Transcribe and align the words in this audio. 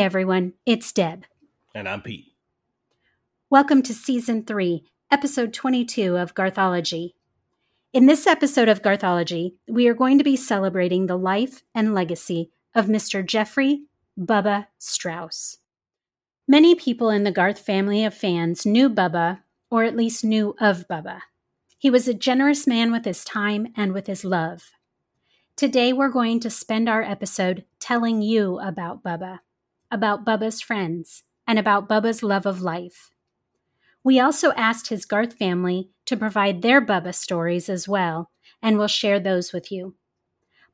everyone, 0.00 0.54
it's 0.64 0.90
Deb. 0.92 1.26
And 1.74 1.86
I'm 1.86 2.00
Pete. 2.00 2.32
Welcome 3.50 3.82
to 3.82 3.92
Season 3.92 4.44
3, 4.44 4.82
Episode 5.10 5.52
22 5.52 6.16
of 6.16 6.34
Garthology. 6.34 7.12
In 7.92 8.06
this 8.06 8.26
episode 8.26 8.70
of 8.70 8.80
Garthology, 8.80 9.56
we 9.68 9.88
are 9.88 9.94
going 9.94 10.16
to 10.16 10.24
be 10.24 10.36
celebrating 10.36 11.06
the 11.06 11.18
life 11.18 11.62
and 11.74 11.94
legacy 11.94 12.50
of 12.74 12.86
Mr. 12.86 13.24
Jeffrey 13.26 13.82
Bubba 14.18 14.68
Strauss. 14.78 15.58
Many 16.48 16.74
people 16.74 17.10
in 17.10 17.24
the 17.24 17.30
Garth 17.30 17.58
family 17.58 18.02
of 18.02 18.14
fans 18.14 18.64
knew 18.64 18.88
Bubba, 18.88 19.40
or 19.70 19.84
at 19.84 19.96
least 19.96 20.24
knew 20.24 20.56
of 20.58 20.88
Bubba. 20.88 21.20
He 21.76 21.90
was 21.90 22.08
a 22.08 22.14
generous 22.14 22.66
man 22.66 22.90
with 22.90 23.04
his 23.04 23.22
time 23.22 23.68
and 23.76 23.92
with 23.92 24.06
his 24.06 24.24
love. 24.24 24.70
Today, 25.56 25.92
we're 25.92 26.08
going 26.08 26.40
to 26.40 26.48
spend 26.48 26.88
our 26.88 27.02
episode 27.02 27.66
telling 27.78 28.22
you 28.22 28.58
about 28.60 29.02
Bubba, 29.02 29.40
about 29.90 30.24
Bubba's 30.24 30.60
friends, 30.60 31.24
and 31.46 31.58
about 31.58 31.88
Bubba's 31.88 32.22
love 32.22 32.46
of 32.46 32.62
life. 32.62 33.10
We 34.02 34.18
also 34.18 34.52
asked 34.52 34.88
his 34.88 35.04
Garth 35.04 35.34
family 35.34 35.90
to 36.06 36.16
provide 36.16 36.62
their 36.62 36.80
Bubba 36.80 37.14
stories 37.14 37.68
as 37.68 37.88
well, 37.88 38.30
and 38.62 38.78
we'll 38.78 38.88
share 38.88 39.20
those 39.20 39.52
with 39.52 39.70
you. 39.70 39.94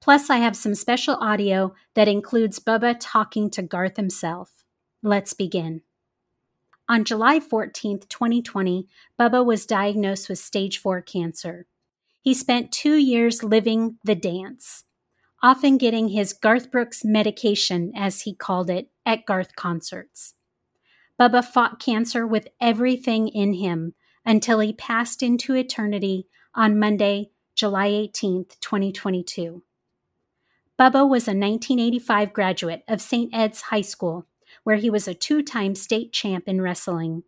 Plus, 0.00 0.30
I 0.30 0.36
have 0.36 0.56
some 0.56 0.74
special 0.74 1.16
audio 1.16 1.74
that 1.94 2.08
includes 2.08 2.60
Bubba 2.60 2.96
talking 3.00 3.50
to 3.50 3.62
Garth 3.62 3.96
himself. 3.96 4.64
Let's 5.02 5.32
begin. 5.32 5.82
On 6.88 7.04
July 7.04 7.40
14th, 7.40 8.08
2020, 8.08 8.86
Bubba 9.18 9.44
was 9.44 9.66
diagnosed 9.66 10.28
with 10.28 10.38
stage 10.38 10.78
4 10.78 11.02
cancer. 11.02 11.66
He 12.20 12.34
spent 12.34 12.70
two 12.70 12.94
years 12.96 13.42
living 13.42 13.98
the 14.04 14.14
dance, 14.14 14.84
often 15.42 15.78
getting 15.78 16.08
his 16.08 16.32
Garth 16.32 16.70
Brooks 16.70 17.04
medication, 17.04 17.92
as 17.96 18.22
he 18.22 18.34
called 18.34 18.70
it, 18.70 18.90
at 19.06 19.24
Garth 19.24 19.56
concerts. 19.56 20.34
Bubba 21.18 21.42
fought 21.42 21.80
cancer 21.80 22.26
with 22.26 22.48
everything 22.60 23.28
in 23.28 23.54
him 23.54 23.94
until 24.26 24.58
he 24.60 24.72
passed 24.72 25.22
into 25.22 25.54
eternity 25.54 26.26
on 26.54 26.78
Monday, 26.78 27.30
July 27.54 27.88
18th, 27.88 28.60
2022. 28.60 29.62
Bubba 30.78 31.08
was 31.08 31.26
a 31.26 31.32
1985 31.32 32.34
graduate 32.34 32.82
of 32.86 33.00
St. 33.00 33.30
Ed's 33.32 33.62
High 33.62 33.80
School, 33.80 34.26
where 34.64 34.76
he 34.76 34.90
was 34.90 35.08
a 35.08 35.14
two 35.14 35.42
time 35.42 35.74
state 35.74 36.12
champ 36.12 36.44
in 36.46 36.60
wrestling. 36.60 37.22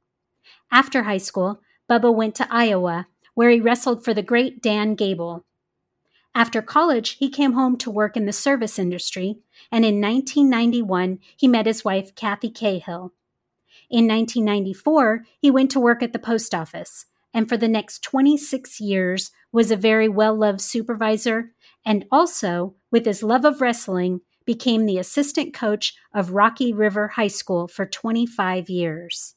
After 0.71 1.05
high 1.05 1.19
school, 1.19 1.61
Bubba 1.89 2.15
went 2.15 2.35
to 2.35 2.49
Iowa, 2.51 3.07
where 3.35 3.49
he 3.49 3.61
wrestled 3.61 4.05
for 4.05 4.13
the 4.13 4.23
great 4.23 4.61
Dan 4.61 4.95
Gable. 4.95 5.47
After 6.39 6.63
college, 6.63 7.17
he 7.19 7.31
came 7.31 7.55
home 7.55 7.77
to 7.79 7.91
work 7.91 8.17
in 8.17 8.25
the 8.25 8.33
service 8.33 8.79
industry, 8.79 9.41
and 9.73 9.85
in 9.85 10.01
1991, 10.01 11.19
he 11.37 11.49
met 11.49 11.67
his 11.67 11.85
wife, 11.85 12.15
Kathy 12.15 12.49
Cahill. 12.49 13.13
In 13.91 14.07
1994, 14.07 15.25
he 15.41 15.51
went 15.51 15.69
to 15.73 15.81
work 15.81 16.01
at 16.01 16.13
the 16.13 16.19
post 16.21 16.55
office, 16.55 17.07
and 17.35 17.49
for 17.49 17.57
the 17.57 17.67
next 17.67 18.05
26 18.05 18.81
years 18.81 19.33
was 19.51 19.73
a 19.73 19.77
very 19.77 20.09
well 20.09 20.37
loved 20.37 20.61
supervisor, 20.61 21.55
and 21.85 22.05
also, 22.13 22.77
with 22.93 23.05
his 23.05 23.25
love 23.25 23.45
of 23.45 23.61
wrestling, 23.61 24.21
became 24.45 24.87
the 24.87 24.99
assistant 24.99 25.53
coach 25.53 25.95
of 26.15 26.31
Rocky 26.31 26.73
River 26.73 27.09
High 27.09 27.27
School 27.27 27.67
for 27.67 27.85
25 27.85 28.71
years. 28.71 29.35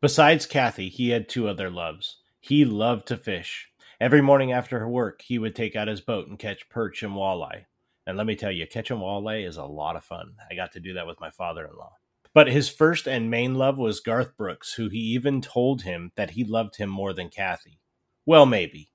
Besides 0.00 0.46
Kathy, 0.46 0.88
he 0.88 1.08
had 1.08 1.28
two 1.28 1.48
other 1.48 1.68
loves. 1.68 2.18
He 2.38 2.64
loved 2.64 3.08
to 3.08 3.16
fish. 3.16 3.71
Every 4.02 4.20
morning 4.20 4.50
after 4.50 4.88
work, 4.88 5.22
he 5.22 5.38
would 5.38 5.54
take 5.54 5.76
out 5.76 5.86
his 5.86 6.00
boat 6.00 6.26
and 6.26 6.36
catch 6.36 6.68
perch 6.68 7.04
and 7.04 7.12
walleye. 7.12 7.66
And 8.04 8.18
let 8.18 8.26
me 8.26 8.34
tell 8.34 8.50
you, 8.50 8.66
catching 8.66 8.96
walleye 8.96 9.46
is 9.46 9.58
a 9.58 9.64
lot 9.64 9.94
of 9.94 10.02
fun. 10.02 10.34
I 10.50 10.56
got 10.56 10.72
to 10.72 10.80
do 10.80 10.94
that 10.94 11.06
with 11.06 11.20
my 11.20 11.30
father 11.30 11.64
in 11.64 11.76
law. 11.76 11.92
But 12.34 12.48
his 12.48 12.68
first 12.68 13.06
and 13.06 13.30
main 13.30 13.54
love 13.54 13.78
was 13.78 14.00
Garth 14.00 14.36
Brooks, 14.36 14.72
who 14.74 14.88
he 14.88 14.98
even 14.98 15.40
told 15.40 15.82
him 15.82 16.10
that 16.16 16.32
he 16.32 16.42
loved 16.42 16.78
him 16.78 16.90
more 16.90 17.12
than 17.12 17.28
Kathy. 17.28 17.78
Well, 18.26 18.44
maybe. 18.44 18.90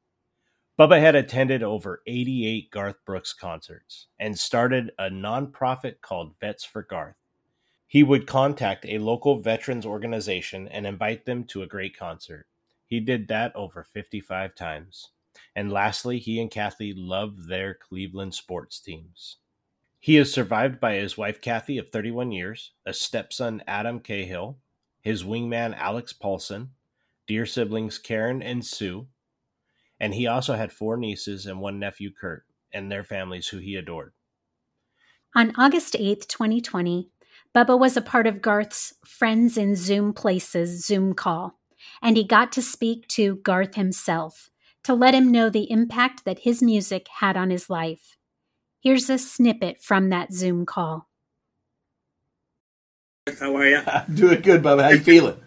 Bubba 0.77 0.99
had 0.99 1.15
attended 1.15 1.63
over 1.63 2.01
88 2.05 2.69
Garth 2.69 2.97
Brooks 3.05 3.31
concerts 3.31 4.07
and 4.19 4.37
started 4.37 4.91
a 4.99 5.09
nonprofit 5.09 6.01
called 6.01 6.35
Vets 6.41 6.65
for 6.65 6.83
Garth. 6.83 7.15
He 7.87 8.03
would 8.03 8.27
contact 8.27 8.85
a 8.85 8.97
local 8.97 9.39
veterans 9.39 9.85
organization 9.85 10.67
and 10.67 10.85
invite 10.85 11.23
them 11.23 11.45
to 11.45 11.61
a 11.61 11.65
great 11.65 11.97
concert. 11.97 12.45
He 12.87 12.99
did 12.99 13.27
that 13.27 13.55
over 13.55 13.83
55 13.83 14.55
times. 14.55 15.09
And 15.55 15.71
lastly, 15.71 16.19
he 16.19 16.39
and 16.39 16.49
Kathy 16.49 16.93
loved 16.95 17.47
their 17.47 17.73
Cleveland 17.73 18.33
sports 18.33 18.79
teams. 18.79 19.37
He 19.99 20.17
is 20.17 20.31
survived 20.31 20.79
by 20.79 20.95
his 20.95 21.17
wife 21.17 21.41
Kathy 21.41 21.77
of 21.77 21.89
31 21.89 22.31
years, 22.31 22.71
a 22.85 22.93
stepson 22.93 23.61
Adam 23.67 23.99
Cahill, 23.99 24.57
his 25.01 25.23
wingman 25.23 25.75
Alex 25.77 26.13
Paulson, 26.13 26.71
dear 27.27 27.45
siblings 27.45 27.97
Karen 27.97 28.41
and 28.41 28.65
Sue, 28.65 29.07
and 29.99 30.13
he 30.13 30.27
also 30.27 30.55
had 30.55 30.71
four 30.71 30.97
nieces 30.97 31.45
and 31.45 31.59
one 31.59 31.79
nephew 31.79 32.11
Kurt 32.11 32.45
and 32.71 32.91
their 32.91 33.03
families 33.03 33.47
who 33.47 33.57
he 33.57 33.75
adored. 33.75 34.13
On 35.35 35.53
August 35.57 35.93
8th, 35.93 36.27
2020, 36.27 37.09
Bubba 37.55 37.77
was 37.77 37.97
a 37.97 38.01
part 38.01 38.27
of 38.27 38.41
Garth's 38.41 38.93
Friends 39.05 39.57
in 39.57 39.75
Zoom 39.75 40.13
Places 40.13 40.85
Zoom 40.85 41.13
call, 41.13 41.59
and 42.01 42.17
he 42.17 42.23
got 42.23 42.51
to 42.53 42.61
speak 42.61 43.07
to 43.09 43.35
Garth 43.37 43.75
himself 43.75 44.49
to 44.83 44.93
let 44.93 45.13
him 45.13 45.31
know 45.31 45.49
the 45.49 45.69
impact 45.69 46.23
that 46.25 46.39
his 46.39 46.61
music 46.61 47.07
had 47.19 47.35
on 47.35 47.49
his 47.49 47.69
life. 47.69 48.17
Here's 48.79 49.09
a 49.09 49.17
snippet 49.17 49.81
from 49.81 50.09
that 50.09 50.31
Zoom 50.31 50.65
call. 50.65 51.07
How 53.39 53.55
are 53.55 53.67
you? 53.67 53.81
I'm 53.87 54.15
doing 54.15 54.41
good, 54.41 54.63
Bubba. 54.63 54.83
How 54.83 54.89
you 54.89 54.99
feeling? 54.99 55.37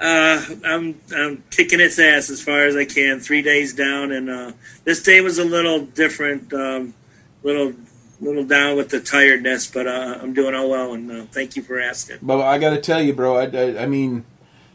Uh, 0.00 0.44
I'm 0.64 1.00
I'm 1.16 1.42
kicking 1.50 1.80
its 1.80 1.98
ass 1.98 2.30
as 2.30 2.40
far 2.40 2.66
as 2.66 2.76
I 2.76 2.84
can. 2.84 3.20
Three 3.20 3.42
days 3.42 3.72
down, 3.72 4.12
and 4.12 4.30
uh, 4.30 4.52
this 4.84 5.02
day 5.02 5.20
was 5.20 5.38
a 5.38 5.44
little 5.44 5.86
different, 5.86 6.52
um, 6.52 6.94
little 7.42 7.72
little 8.20 8.44
down 8.44 8.76
with 8.76 8.90
the 8.90 9.00
tiredness, 9.00 9.66
but 9.66 9.86
uh, 9.86 10.18
I'm 10.20 10.34
doing 10.34 10.54
all 10.54 10.70
well, 10.70 10.92
and 10.92 11.10
uh, 11.10 11.24
thank 11.32 11.56
you 11.56 11.62
for 11.62 11.80
asking. 11.80 12.18
Bubba, 12.18 12.42
I 12.44 12.58
got 12.58 12.70
to 12.70 12.80
tell 12.80 13.02
you, 13.02 13.12
bro. 13.12 13.36
I, 13.36 13.44
I, 13.46 13.82
I 13.82 13.86
mean, 13.86 14.24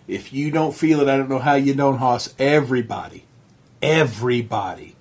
if 0.08 0.34
you 0.34 0.52
don't 0.52 0.76
feel 0.76 1.00
it, 1.02 1.08
I 1.08 1.18
don't 1.18 1.30
know 1.30 1.40
how 1.40 1.56
you 1.56 1.74
don't, 1.74 1.98
Hoss. 1.98 2.34
Everybody, 2.38 3.26
everybody 3.82 4.96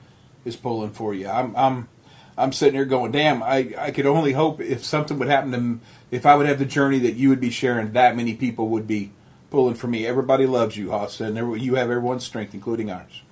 is 0.44 0.56
pulling 0.56 0.90
for 0.90 1.14
you. 1.14 1.28
I'm 1.28 1.54
I'm 1.56 1.88
I'm 2.36 2.52
sitting 2.52 2.74
here 2.74 2.84
going, 2.84 3.12
damn. 3.12 3.42
I 3.42 3.74
I 3.78 3.90
could 3.90 4.06
only 4.06 4.32
hope 4.32 4.60
if 4.60 4.84
something 4.84 5.18
would 5.18 5.28
happen 5.28 5.50
to 5.52 5.56
m- 5.58 5.80
if 6.10 6.26
I 6.26 6.34
would 6.36 6.46
have 6.46 6.58
the 6.58 6.64
journey 6.66 6.98
that 7.00 7.14
you 7.14 7.28
would 7.28 7.40
be 7.40 7.50
sharing, 7.50 7.92
that 7.92 8.16
many 8.16 8.34
people 8.34 8.68
would 8.68 8.86
be 8.86 9.12
pulling 9.50 9.74
for 9.74 9.86
me. 9.86 10.06
Everybody 10.06 10.46
loves 10.46 10.76
you, 10.76 10.90
Hoss, 10.90 11.20
and 11.20 11.36
you 11.60 11.74
have 11.74 11.90
everyone's 11.90 12.24
strength, 12.24 12.54
including 12.54 12.90
ours. 12.90 13.22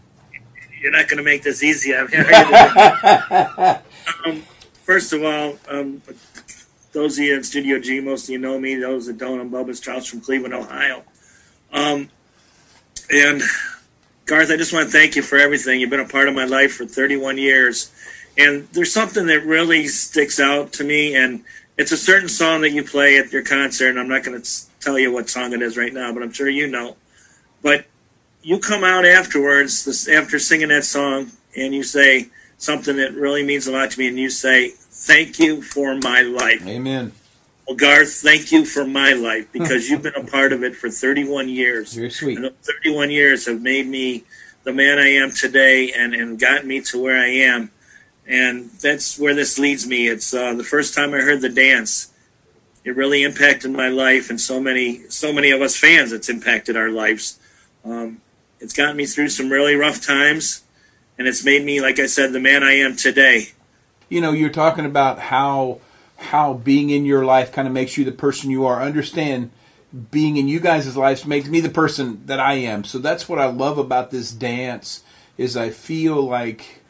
You're 0.80 0.92
not 0.92 1.08
going 1.08 1.18
to 1.18 1.22
make 1.22 1.42
this 1.42 1.62
easy. 1.62 1.92
Um, 4.24 4.42
first 4.84 5.12
of 5.12 5.22
all, 5.22 5.56
um, 5.68 6.02
those 6.92 7.16
of 7.18 7.24
you 7.24 7.36
in 7.36 7.44
Studio 7.44 7.78
G, 7.78 8.00
most 8.00 8.24
of 8.24 8.30
you 8.30 8.38
know 8.38 8.58
me. 8.58 8.74
Those 8.74 9.06
that 9.06 9.18
don't, 9.18 9.40
I'm 9.40 9.50
Bubba 9.50 9.74
Strauss 9.74 10.06
from 10.06 10.20
Cleveland, 10.20 10.52
Ohio. 10.52 11.04
Um, 11.72 12.10
and 13.10 13.42
Garth, 14.26 14.50
I 14.50 14.56
just 14.56 14.72
want 14.72 14.86
to 14.86 14.92
thank 14.92 15.16
you 15.16 15.22
for 15.22 15.38
everything. 15.38 15.80
You've 15.80 15.90
been 15.90 16.00
a 16.00 16.08
part 16.08 16.28
of 16.28 16.34
my 16.34 16.44
life 16.44 16.74
for 16.74 16.86
31 16.86 17.38
years. 17.38 17.90
And 18.38 18.68
there's 18.72 18.92
something 18.92 19.26
that 19.26 19.44
really 19.44 19.88
sticks 19.88 20.38
out 20.38 20.72
to 20.74 20.84
me, 20.84 21.16
and 21.16 21.44
it's 21.76 21.92
a 21.92 21.96
certain 21.96 22.28
song 22.28 22.60
that 22.60 22.70
you 22.70 22.84
play 22.84 23.18
at 23.18 23.32
your 23.32 23.42
concert. 23.42 23.88
And 23.88 23.98
I'm 23.98 24.08
not 24.08 24.22
going 24.22 24.40
to 24.40 24.48
tell 24.80 24.98
you 24.98 25.12
what 25.12 25.28
song 25.28 25.52
it 25.52 25.62
is 25.62 25.76
right 25.76 25.92
now, 25.92 26.12
but 26.12 26.22
I'm 26.22 26.32
sure 26.32 26.48
you 26.48 26.68
know. 26.68 26.96
But 27.62 27.86
you 28.42 28.58
come 28.58 28.84
out 28.84 29.04
afterwards, 29.04 29.84
this, 29.84 30.08
after 30.08 30.38
singing 30.38 30.68
that 30.68 30.84
song, 30.84 31.32
and 31.56 31.74
you 31.74 31.82
say 31.82 32.28
something 32.56 32.96
that 32.96 33.14
really 33.14 33.42
means 33.42 33.66
a 33.66 33.72
lot 33.72 33.90
to 33.90 33.98
me, 33.98 34.08
and 34.08 34.18
you 34.18 34.30
say, 34.30 34.70
Thank 34.70 35.38
you 35.38 35.62
for 35.62 35.96
my 35.96 36.20
life. 36.20 36.66
Amen. 36.66 37.12
Well, 37.70 37.76
Garth, 37.76 38.14
thank 38.14 38.50
you 38.50 38.64
for 38.64 38.84
my 38.84 39.12
life 39.12 39.52
because 39.52 39.88
you've 39.88 40.02
been 40.02 40.16
a 40.16 40.24
part 40.24 40.52
of 40.52 40.64
it 40.64 40.74
for 40.74 40.90
31 40.90 41.48
years. 41.48 41.94
Very 41.94 42.10
sweet. 42.10 42.34
And 42.34 42.46
those 42.46 42.52
31 42.62 43.12
years 43.12 43.46
have 43.46 43.62
made 43.62 43.86
me 43.86 44.24
the 44.64 44.72
man 44.72 44.98
I 44.98 45.10
am 45.10 45.30
today 45.30 45.92
and, 45.92 46.12
and 46.12 46.36
gotten 46.36 46.66
me 46.66 46.80
to 46.80 47.00
where 47.00 47.16
I 47.16 47.28
am. 47.28 47.70
and 48.26 48.70
that's 48.82 49.20
where 49.20 49.36
this 49.36 49.56
leads 49.56 49.86
me. 49.86 50.08
It's 50.08 50.34
uh, 50.34 50.52
the 50.54 50.64
first 50.64 50.96
time 50.96 51.14
I 51.14 51.18
heard 51.18 51.42
the 51.42 51.48
dance. 51.48 52.12
It 52.82 52.96
really 52.96 53.22
impacted 53.22 53.70
my 53.70 53.86
life, 53.86 54.30
and 54.30 54.40
so 54.40 54.60
many, 54.60 55.08
so 55.08 55.32
many 55.32 55.52
of 55.52 55.62
us 55.62 55.76
fans. 55.76 56.10
It's 56.10 56.28
impacted 56.28 56.76
our 56.76 56.90
lives. 56.90 57.38
Um, 57.84 58.20
it's 58.58 58.72
gotten 58.72 58.96
me 58.96 59.06
through 59.06 59.28
some 59.28 59.48
really 59.48 59.76
rough 59.76 60.04
times, 60.04 60.64
and 61.16 61.28
it's 61.28 61.44
made 61.44 61.64
me, 61.64 61.80
like 61.80 62.00
I 62.00 62.06
said, 62.06 62.32
the 62.32 62.40
man 62.40 62.64
I 62.64 62.72
am 62.72 62.96
today. 62.96 63.50
You 64.08 64.20
know, 64.20 64.32
you're 64.32 64.50
talking 64.50 64.86
about 64.86 65.20
how 65.20 65.78
how 66.20 66.52
being 66.52 66.90
in 66.90 67.06
your 67.06 67.24
life 67.24 67.50
kind 67.50 67.66
of 67.66 67.72
makes 67.72 67.96
you 67.96 68.04
the 68.04 68.12
person 68.12 68.50
you 68.50 68.66
are. 68.66 68.82
Understand, 68.82 69.50
being 70.10 70.36
in 70.36 70.48
you 70.48 70.60
guys' 70.60 70.96
lives 70.96 71.24
makes 71.24 71.48
me 71.48 71.60
the 71.60 71.70
person 71.70 72.22
that 72.26 72.38
I 72.38 72.54
am. 72.54 72.84
So 72.84 72.98
that's 72.98 73.28
what 73.28 73.38
I 73.38 73.46
love 73.46 73.78
about 73.78 74.10
this 74.10 74.30
dance 74.30 75.02
is 75.38 75.56
I 75.56 75.70
feel 75.70 76.20
like 76.22 76.82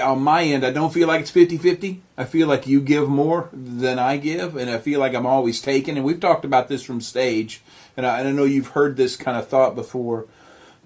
on 0.00 0.22
my 0.22 0.44
end 0.44 0.64
I 0.64 0.70
don't 0.70 0.92
feel 0.92 1.08
like 1.08 1.22
it's 1.22 1.32
50-50. 1.32 2.00
I 2.18 2.24
feel 2.24 2.46
like 2.46 2.66
you 2.66 2.80
give 2.82 3.08
more 3.08 3.48
than 3.52 3.98
I 3.98 4.18
give 4.18 4.56
and 4.56 4.70
I 4.70 4.78
feel 4.78 5.00
like 5.00 5.14
I'm 5.14 5.26
always 5.26 5.62
taking 5.62 5.96
and 5.96 6.04
we've 6.04 6.20
talked 6.20 6.44
about 6.44 6.68
this 6.68 6.82
from 6.82 7.00
stage 7.00 7.62
and 7.96 8.06
I, 8.06 8.20
and 8.20 8.28
I 8.28 8.32
know 8.32 8.44
you've 8.44 8.68
heard 8.68 8.96
this 8.96 9.16
kind 9.16 9.38
of 9.38 9.48
thought 9.48 9.74
before. 9.74 10.26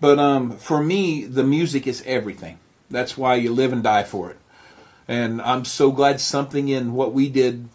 But 0.00 0.20
um, 0.20 0.52
for 0.52 0.82
me 0.82 1.24
the 1.24 1.44
music 1.44 1.88
is 1.88 2.04
everything. 2.06 2.60
That's 2.88 3.18
why 3.18 3.34
you 3.34 3.52
live 3.52 3.72
and 3.72 3.82
die 3.82 4.04
for 4.04 4.30
it. 4.30 4.38
And 5.06 5.42
I'm 5.42 5.64
so 5.64 5.92
glad 5.92 6.20
something 6.20 6.68
in 6.68 6.94
what 6.94 7.12
we 7.12 7.28
did 7.28 7.68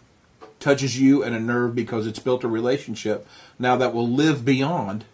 touches 0.58 1.00
you 1.00 1.22
and 1.22 1.34
a 1.34 1.40
nerve 1.40 1.74
because 1.74 2.06
it's 2.06 2.18
built 2.18 2.44
a 2.44 2.48
relationship 2.48 3.26
now 3.58 3.76
that 3.76 3.94
will 3.94 4.08
live 4.08 4.44
beyond 4.44 5.04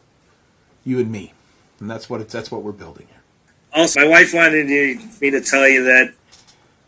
you 0.85 0.99
and 0.99 1.11
me. 1.11 1.35
And 1.79 1.91
that's 1.91 2.09
what 2.09 2.21
it's 2.21 2.33
that's 2.33 2.51
what 2.51 2.63
we're 2.63 2.73
building 2.73 3.07
here. 3.09 3.21
Also, 3.73 4.01
my 4.01 4.09
wife 4.09 4.33
wanted 4.33 4.67
me 4.67 5.31
to 5.31 5.41
tell 5.43 5.69
you 5.69 5.85
that 5.85 6.15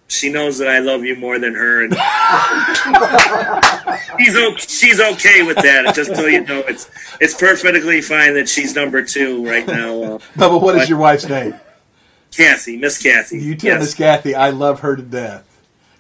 she 0.09 0.33
knows 0.33 0.59
that 0.59 0.69
I 0.69 0.79
love 0.79 1.05
you 1.05 1.17
more 1.17 1.39
than 1.39 1.55
her, 1.55 1.85
and 1.85 1.93
she's 4.19 4.37
okay, 4.37 4.57
she's 4.57 5.01
okay 5.01 5.43
with 5.43 5.57
that. 5.57 5.93
Just 5.95 6.17
so 6.17 6.25
you 6.25 6.45
know, 6.45 6.61
it's 6.61 6.91
it's 7.21 7.35
perfectly 7.35 8.01
fine 8.01 8.35
that 8.35 8.49
she's 8.49 8.75
number 8.75 9.05
two 9.05 9.47
right 9.47 9.67
now. 9.67 10.03
Uh, 10.03 10.19
Bubba, 10.37 10.61
what 10.61 10.77
is 10.77 10.89
your 10.89 10.99
wife's 10.99 11.29
name? 11.29 11.55
Kathy, 12.39 12.77
Miss 12.77 13.03
Kathy. 13.03 13.39
You 13.39 13.57
tell 13.57 13.73
yes. 13.73 13.81
Miss 13.81 13.95
Kathy 13.95 14.35
I 14.35 14.51
love 14.51 14.81
her 14.81 14.97
to 14.97 15.03
death. 15.03 15.45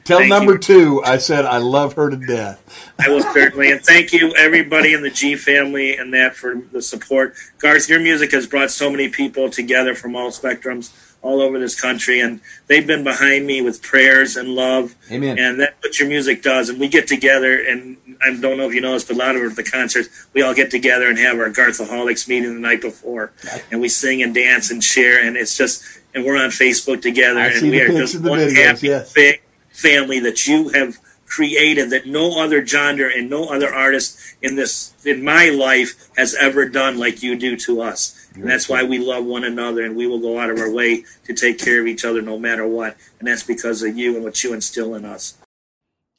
Tell 0.04 0.20
Thank 0.20 0.30
number 0.30 0.52
you. 0.52 0.58
two 0.58 1.02
I 1.04 1.18
said 1.18 1.44
I 1.44 1.58
love 1.58 1.92
her 1.94 2.08
to 2.08 2.16
death. 2.16 2.90
I 2.98 3.10
will 3.10 3.20
certainly, 3.20 3.70
and 3.70 3.82
thank 3.84 4.12
you 4.12 4.34
everybody 4.36 4.94
in 4.94 5.02
the 5.02 5.10
G 5.10 5.36
family 5.36 5.96
and 5.96 6.14
that 6.14 6.34
for 6.34 6.62
the 6.72 6.80
support. 6.80 7.34
Garth, 7.58 7.90
your 7.90 8.00
music 8.00 8.32
has 8.32 8.46
brought 8.46 8.70
so 8.70 8.88
many 8.90 9.10
people 9.10 9.50
together 9.50 9.94
from 9.94 10.16
all 10.16 10.30
spectrums 10.30 10.92
all 11.20 11.40
over 11.40 11.58
this 11.58 11.78
country, 11.78 12.20
and 12.20 12.40
they've 12.68 12.86
been 12.86 13.04
behind 13.04 13.46
me 13.46 13.60
with 13.60 13.82
prayers 13.82 14.36
and 14.36 14.50
love. 14.50 14.94
Amen. 15.10 15.38
And 15.38 15.60
that's 15.60 15.74
what 15.82 15.98
your 15.98 16.08
music 16.08 16.42
does. 16.42 16.68
And 16.68 16.78
we 16.78 16.88
get 16.88 17.06
together, 17.06 17.60
and 17.60 17.96
I 18.22 18.36
don't 18.36 18.56
know 18.56 18.68
if 18.68 18.74
you 18.74 18.80
know 18.80 18.92
this, 18.92 19.04
but 19.04 19.16
a 19.16 19.18
lot 19.18 19.36
of 19.36 19.56
the 19.56 19.62
concerts, 19.62 20.26
we 20.32 20.42
all 20.42 20.54
get 20.54 20.70
together 20.70 21.08
and 21.08 21.18
have 21.18 21.38
our 21.38 21.50
Garthaholics 21.50 22.28
meeting 22.28 22.54
the 22.54 22.60
night 22.60 22.80
before, 22.80 23.32
and 23.70 23.80
we 23.80 23.88
sing 23.88 24.22
and 24.22 24.34
dance 24.34 24.70
and 24.70 24.82
share, 24.82 25.24
and 25.24 25.36
it's 25.36 25.56
just, 25.56 25.84
and 26.14 26.24
we're 26.24 26.36
on 26.36 26.50
Facebook 26.50 27.02
together, 27.02 27.40
I 27.40 27.48
and 27.48 27.62
we 27.62 27.80
are 27.80 27.88
just 27.88 28.20
one 28.20 28.38
videos, 28.40 28.56
happy, 28.56 28.86
yes. 28.88 29.12
big 29.12 29.42
family 29.70 30.18
that 30.20 30.46
you 30.46 30.70
have 30.70 30.98
created 31.28 31.90
that 31.90 32.06
no 32.06 32.42
other 32.42 32.64
genre 32.66 33.10
and 33.14 33.28
no 33.28 33.48
other 33.48 33.72
artist 33.72 34.18
in 34.40 34.56
this 34.56 34.94
in 35.04 35.22
my 35.22 35.50
life 35.50 36.08
has 36.16 36.34
ever 36.34 36.68
done 36.68 36.98
like 36.98 37.22
you 37.22 37.38
do 37.38 37.54
to 37.56 37.82
us. 37.82 38.28
And 38.34 38.48
that's 38.48 38.68
why 38.68 38.82
we 38.82 38.98
love 38.98 39.24
one 39.24 39.44
another 39.44 39.84
and 39.84 39.96
we 39.96 40.06
will 40.06 40.20
go 40.20 40.38
out 40.38 40.50
of 40.50 40.58
our 40.58 40.70
way 40.72 41.04
to 41.24 41.34
take 41.34 41.58
care 41.58 41.80
of 41.80 41.86
each 41.86 42.04
other 42.04 42.22
no 42.22 42.38
matter 42.38 42.66
what. 42.66 42.96
And 43.18 43.28
that's 43.28 43.42
because 43.42 43.82
of 43.82 43.96
you 43.96 44.14
and 44.14 44.24
what 44.24 44.42
you 44.42 44.54
instill 44.54 44.94
in 44.94 45.04
us. 45.04 45.36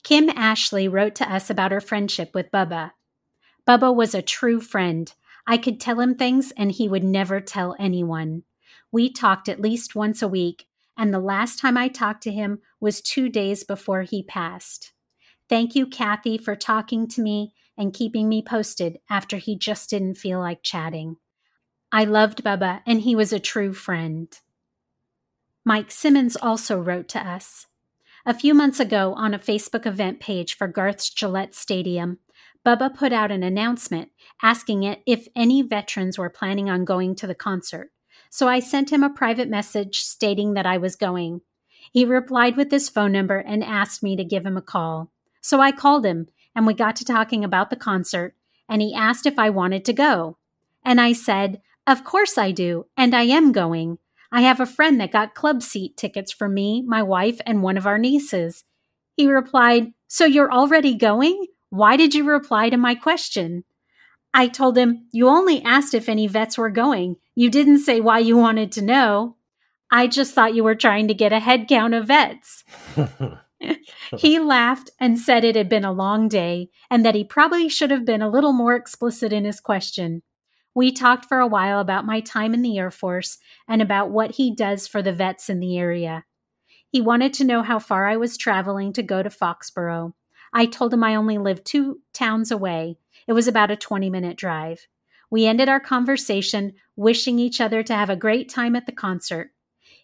Kim 0.04 0.30
Ashley 0.30 0.88
wrote 0.88 1.16
to 1.16 1.31
us 1.31 1.50
about 1.50 1.72
her 1.72 1.81
friendship 1.81 2.31
with 2.34 2.51
Bubba. 2.51 2.92
Bubba 3.68 3.94
was 3.94 4.16
a 4.16 4.22
true 4.22 4.60
friend. 4.60 5.13
I 5.46 5.57
could 5.57 5.80
tell 5.80 6.00
him 6.00 6.16
things 6.16 6.51
and 6.57 6.72
he 6.72 6.88
would 6.88 7.04
never 7.04 7.40
tell 7.40 7.75
anyone. 7.80 8.44
We 8.92 9.12
talked 9.12 9.50
at 9.50 9.62
least 9.62 9.96
once 9.96 10.22
a 10.22 10.28
week, 10.28 10.66
and 10.98 11.13
the 11.13 11.19
last 11.19 11.60
time 11.60 11.78
I 11.78 11.88
talked 11.88 12.24
to 12.24 12.31
him 12.31 12.60
was 12.80 13.01
two 13.01 13.30
days 13.30 13.63
before 13.63 14.04
he 14.04 14.24
passed. 14.24 14.94
Thank 15.48 15.75
you, 15.75 15.88
Kathy, 15.88 16.38
for 16.38 16.56
talking 16.56 17.07
to 17.10 17.22
me 17.22 17.54
and 17.78 17.94
keeping 17.94 18.28
me 18.28 18.42
posted 18.42 19.00
after 19.10 19.38
he 19.38 19.57
just 19.57 19.90
didn't 19.90 20.16
feel 20.16 20.40
like 20.40 20.63
chatting. 20.63 21.18
I 21.92 22.04
loved 22.04 22.44
Bubba, 22.44 22.81
and 22.86 23.01
he 23.01 23.16
was 23.16 23.34
a 23.34 23.40
true 23.40 23.74
friend. 23.74 24.28
Mike 25.66 25.92
Simmons 25.92 26.36
also 26.36 26.80
wrote 26.80 27.07
to 27.10 27.19
us. 27.19 27.68
A 28.29 28.33
few 28.35 28.53
months 28.53 28.79
ago, 28.79 29.15
on 29.15 29.33
a 29.33 29.39
Facebook 29.39 29.87
event 29.87 30.19
page 30.19 30.55
for 30.55 30.67
Garth's 30.67 31.09
Gillette 31.09 31.55
Stadium, 31.55 32.19
Bubba 32.63 32.95
put 32.95 33.11
out 33.11 33.31
an 33.31 33.41
announcement 33.41 34.11
asking 34.43 34.83
it 34.83 35.01
if 35.07 35.27
any 35.35 35.63
veterans 35.63 36.15
were 36.15 36.29
planning 36.29 36.69
on 36.69 36.85
going 36.85 37.15
to 37.15 37.25
the 37.25 37.33
concert. 37.33 37.89
So 38.29 38.47
I 38.47 38.59
sent 38.59 38.91
him 38.91 39.01
a 39.01 39.09
private 39.09 39.49
message 39.49 40.01
stating 40.01 40.53
that 40.53 40.67
I 40.67 40.77
was 40.77 40.95
going. 40.95 41.41
He 41.91 42.05
replied 42.05 42.55
with 42.55 42.69
his 42.69 42.87
phone 42.87 43.13
number 43.13 43.39
and 43.39 43.63
asked 43.63 44.03
me 44.03 44.15
to 44.15 44.23
give 44.23 44.45
him 44.45 44.57
a 44.57 44.61
call. 44.61 45.09
So 45.41 45.59
I 45.59 45.71
called 45.71 46.05
him 46.05 46.27
and 46.55 46.67
we 46.67 46.75
got 46.75 46.97
to 46.97 47.05
talking 47.05 47.43
about 47.43 47.71
the 47.71 47.75
concert 47.75 48.35
and 48.69 48.79
he 48.79 48.93
asked 48.93 49.25
if 49.25 49.39
I 49.39 49.49
wanted 49.49 49.83
to 49.85 49.93
go. 49.93 50.37
And 50.85 51.01
I 51.01 51.13
said, 51.13 51.61
Of 51.87 52.03
course 52.03 52.37
I 52.37 52.51
do, 52.51 52.85
and 52.95 53.15
I 53.15 53.23
am 53.23 53.51
going. 53.51 53.97
I 54.31 54.41
have 54.41 54.59
a 54.59 54.65
friend 54.65 54.99
that 54.99 55.11
got 55.11 55.33
club 55.33 55.63
seat 55.63 55.97
tickets 55.97 56.31
for 56.31 56.47
me, 56.47 56.83
my 56.85 57.01
wife, 57.01 57.39
and 57.45 57.63
one 57.63 57.77
of 57.77 57.87
our 57.87 57.97
nieces. 57.97 58.63
He 59.17 59.27
replied, 59.27 59.93
So 60.07 60.25
you're 60.25 60.51
already 60.51 60.95
going? 60.95 61.47
Why 61.69 61.97
did 61.97 62.13
you 62.13 62.23
reply 62.23 62.69
to 62.69 62.77
my 62.77 62.95
question? 62.95 63.63
I 64.33 64.47
told 64.47 64.77
him, 64.77 65.07
You 65.11 65.27
only 65.27 65.63
asked 65.63 65.93
if 65.93 66.07
any 66.07 66.27
vets 66.27 66.57
were 66.57 66.69
going. 66.69 67.15
You 67.35 67.49
didn't 67.49 67.79
say 67.79 67.99
why 68.01 68.19
you 68.19 68.37
wanted 68.37 68.71
to 68.73 68.83
know. 68.83 69.35
I 69.91 70.07
just 70.07 70.33
thought 70.33 70.53
you 70.53 70.63
were 70.63 70.75
trying 70.75 71.07
to 71.07 71.13
get 71.13 71.33
a 71.33 71.39
head 71.39 71.67
count 71.67 71.95
of 71.95 72.05
vets. 72.05 72.63
he 74.17 74.39
laughed 74.39 74.91
and 74.99 75.17
said 75.17 75.43
it 75.43 75.55
had 75.55 75.69
been 75.69 75.85
a 75.85 75.91
long 75.91 76.27
day 76.27 76.69
and 76.91 77.03
that 77.05 77.15
he 77.15 77.23
probably 77.23 77.69
should 77.69 77.89
have 77.89 78.05
been 78.05 78.21
a 78.21 78.29
little 78.29 78.53
more 78.53 78.75
explicit 78.75 79.33
in 79.33 79.45
his 79.45 79.59
question. 79.59 80.21
We 80.75 80.92
talked 80.92 81.25
for 81.25 81.39
a 81.39 81.48
while 81.48 81.80
about 81.80 82.06
my 82.06 82.19
time 82.19 82.54
in 82.54 82.62
the 82.62 82.77
Air 82.77 82.92
Force 82.92 83.38
and 83.68 83.81
about 83.81 84.12
what 84.12 84.36
he 84.36 84.54
does 84.54 84.88
for 84.88 85.01
the 85.01 85.12
vets 85.12 85.50
in 85.50 85.60
the 85.60 85.77
area. 85.77 86.25
He 86.92 87.01
wanted 87.01 87.33
to 87.36 87.45
know 87.45 87.62
how 87.62 87.80
far 87.80 88.07
I 88.07 88.18
was 88.18 88.38
traveling 88.38 88.94
to 88.94 89.04
go 89.04 89.21
to 89.21 89.30
Foxborough. 89.30 90.13
I 90.53 90.65
told 90.65 90.93
him 90.93 91.03
I 91.03 91.15
only 91.15 91.38
lived 91.38 91.65
two 91.65 92.00
towns 92.13 92.51
away. 92.51 92.98
It 93.27 93.34
was 93.34 93.48
about 93.48 93.72
a 93.72 93.75
20 93.75 94.10
minute 94.10 94.38
drive. 94.38 94.88
We 95.32 95.46
ended 95.46 95.70
our 95.70 95.79
conversation 95.79 96.74
wishing 96.96 97.38
each 97.38 97.62
other 97.62 97.84
to 97.84 97.93
have 97.93 98.10
a 98.10 98.15
great 98.15 98.50
time 98.50 98.75
at 98.75 98.86
the 98.86 98.91
concert. 98.91 99.51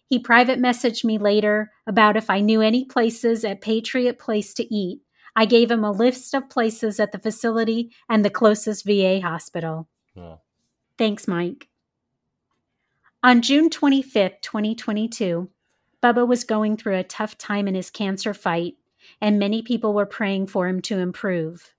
He 0.08 0.20
private 0.20 0.60
messaged 0.60 1.04
me 1.04 1.18
later 1.18 1.72
about 1.86 2.16
if 2.16 2.30
I 2.30 2.40
knew 2.40 2.60
any 2.60 2.84
places 2.84 3.44
at 3.44 3.60
Patriot 3.60 4.20
Place 4.20 4.54
to 4.54 4.74
eat. 4.74 5.00
I 5.34 5.44
gave 5.46 5.70
him 5.70 5.84
a 5.84 5.90
list 5.90 6.32
of 6.32 6.48
places 6.48 7.00
at 7.00 7.10
the 7.10 7.18
facility 7.18 7.90
and 8.08 8.24
the 8.24 8.30
closest 8.30 8.86
VA 8.86 9.20
hospital. 9.20 9.88
Oh. 10.16 10.40
Thanks, 10.98 11.28
Mike. 11.28 11.68
On 13.22 13.42
June 13.42 13.70
25th, 13.70 14.40
2022, 14.40 15.50
Bubba 16.02 16.26
was 16.26 16.44
going 16.44 16.76
through 16.76 16.96
a 16.96 17.04
tough 17.04 17.36
time 17.36 17.66
in 17.66 17.74
his 17.74 17.90
cancer 17.90 18.32
fight, 18.32 18.74
and 19.20 19.38
many 19.38 19.62
people 19.62 19.92
were 19.92 20.06
praying 20.06 20.46
for 20.46 20.68
him 20.68 20.80
to 20.82 20.98
improve. 20.98 21.74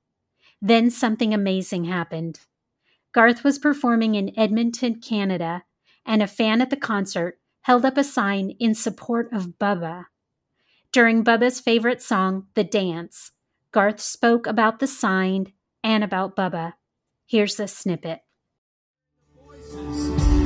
Then 0.61 0.89
something 0.89 1.33
amazing 1.33 1.85
happened. 1.85 2.41
Garth 3.13 3.43
was 3.43 3.59
performing 3.59 4.15
in 4.15 4.37
Edmonton, 4.37 4.99
Canada, 4.99 5.63
and 6.05 6.21
a 6.21 6.27
fan 6.27 6.61
at 6.61 6.69
the 6.69 6.77
concert 6.77 7.39
held 7.61 7.85
up 7.85 7.97
a 7.97 8.03
sign 8.03 8.51
in 8.59 8.75
support 8.75 9.31
of 9.31 9.57
Bubba. 9.59 10.05
During 10.91 11.23
Bubba's 11.23 11.59
favorite 11.59 12.01
song, 12.01 12.47
The 12.53 12.63
Dance, 12.63 13.31
Garth 13.71 13.99
spoke 13.99 14.47
about 14.47 14.79
the 14.79 14.87
sign 14.87 15.53
and 15.83 16.03
about 16.03 16.35
Bubba. 16.35 16.73
Here's 17.25 17.59
a 17.59 17.67
snippet. 17.67 18.21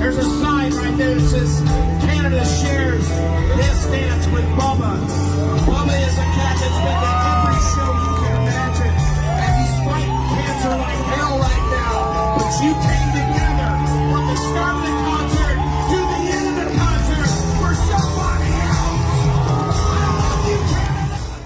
There's 0.01 0.17
a 0.17 0.23
sign 0.41 0.73
right 0.73 0.97
there 0.97 1.13
that 1.13 1.21
says 1.29 1.61
Canada 2.01 2.43
shares 2.43 3.07
this 3.53 3.85
dance 3.85 4.25
with 4.33 4.45
Bubba. 4.57 4.97
Bubba 5.69 5.93
is 5.93 6.17
a 6.17 6.25
cat 6.33 6.57
that's 6.57 6.79
been 6.81 6.97
to 7.05 7.13
every 7.21 7.61
show 7.69 7.85
you 7.85 8.09
can 8.17 8.33
imagine. 8.41 8.95
And 9.45 9.53
he's 9.61 9.77
fighting 9.85 10.21
cancer 10.33 10.73
like 10.73 11.01
hell 11.05 11.37
right 11.37 11.65
now. 11.69 12.33
But 12.33 12.49
you 12.65 12.73
came 12.81 13.09
together 13.13 13.71
from 14.09 14.25
the 14.25 14.37
start 14.41 14.73
of 14.73 14.89
the 14.89 14.95
concert 15.05 15.57
to 15.93 15.97
the 16.01 16.21
end 16.33 16.45
of 16.49 16.55
the 16.57 16.69
concert 16.81 17.29
for 17.61 17.71
somebody 17.85 18.49
else. 18.57 19.05
I 19.85 20.17
love 20.17 20.41
you, 20.49 20.57
Canada. 20.73 21.45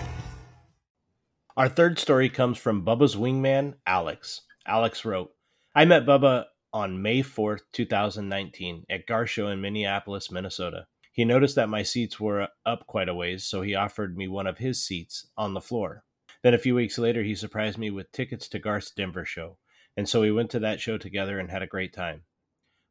Our 1.58 1.68
third 1.68 2.00
story 2.00 2.30
comes 2.30 2.58
from 2.58 2.86
Bubba's 2.86 3.18
wingman, 3.18 3.76
Alex. 3.86 4.42
Alex 4.66 5.04
wrote, 5.04 5.36
I 5.76 5.84
met 5.84 6.06
Bubba 6.06 6.46
on 6.76 7.02
May 7.02 7.24
4th, 7.24 7.62
2019, 7.72 8.84
at 8.90 9.08
Garth 9.08 9.30
Show 9.30 9.48
in 9.48 9.62
Minneapolis, 9.62 10.30
Minnesota. 10.30 10.88
He 11.14 11.24
noticed 11.24 11.56
that 11.56 11.70
my 11.70 11.84
seats 11.84 12.20
were 12.20 12.50
up 12.66 12.86
quite 12.86 13.08
a 13.08 13.14
ways, 13.14 13.46
so 13.46 13.62
he 13.62 13.74
offered 13.74 14.18
me 14.18 14.28
one 14.28 14.46
of 14.46 14.58
his 14.58 14.84
seats 14.84 15.26
on 15.38 15.54
the 15.54 15.62
floor. 15.62 16.04
Then 16.44 16.54
a 16.54 16.58
few 16.58 16.76
weeks 16.76 16.98
later, 16.98 17.24
he 17.24 17.34
surprised 17.34 17.78
me 17.78 17.92
with 17.92 18.12
tickets 18.12 18.50
to 18.50 18.60
Garth's 18.60 18.92
Denver 18.92 19.24
show, 19.24 19.58
and 19.96 20.10
so 20.10 20.20
we 20.20 20.34
went 20.34 20.50
to 20.52 20.60
that 20.60 20.82
show 20.82 20.98
together 20.98 21.40
and 21.40 21.50
had 21.50 21.62
a 21.62 21.68
great 21.68 21.94
time. 21.94 22.24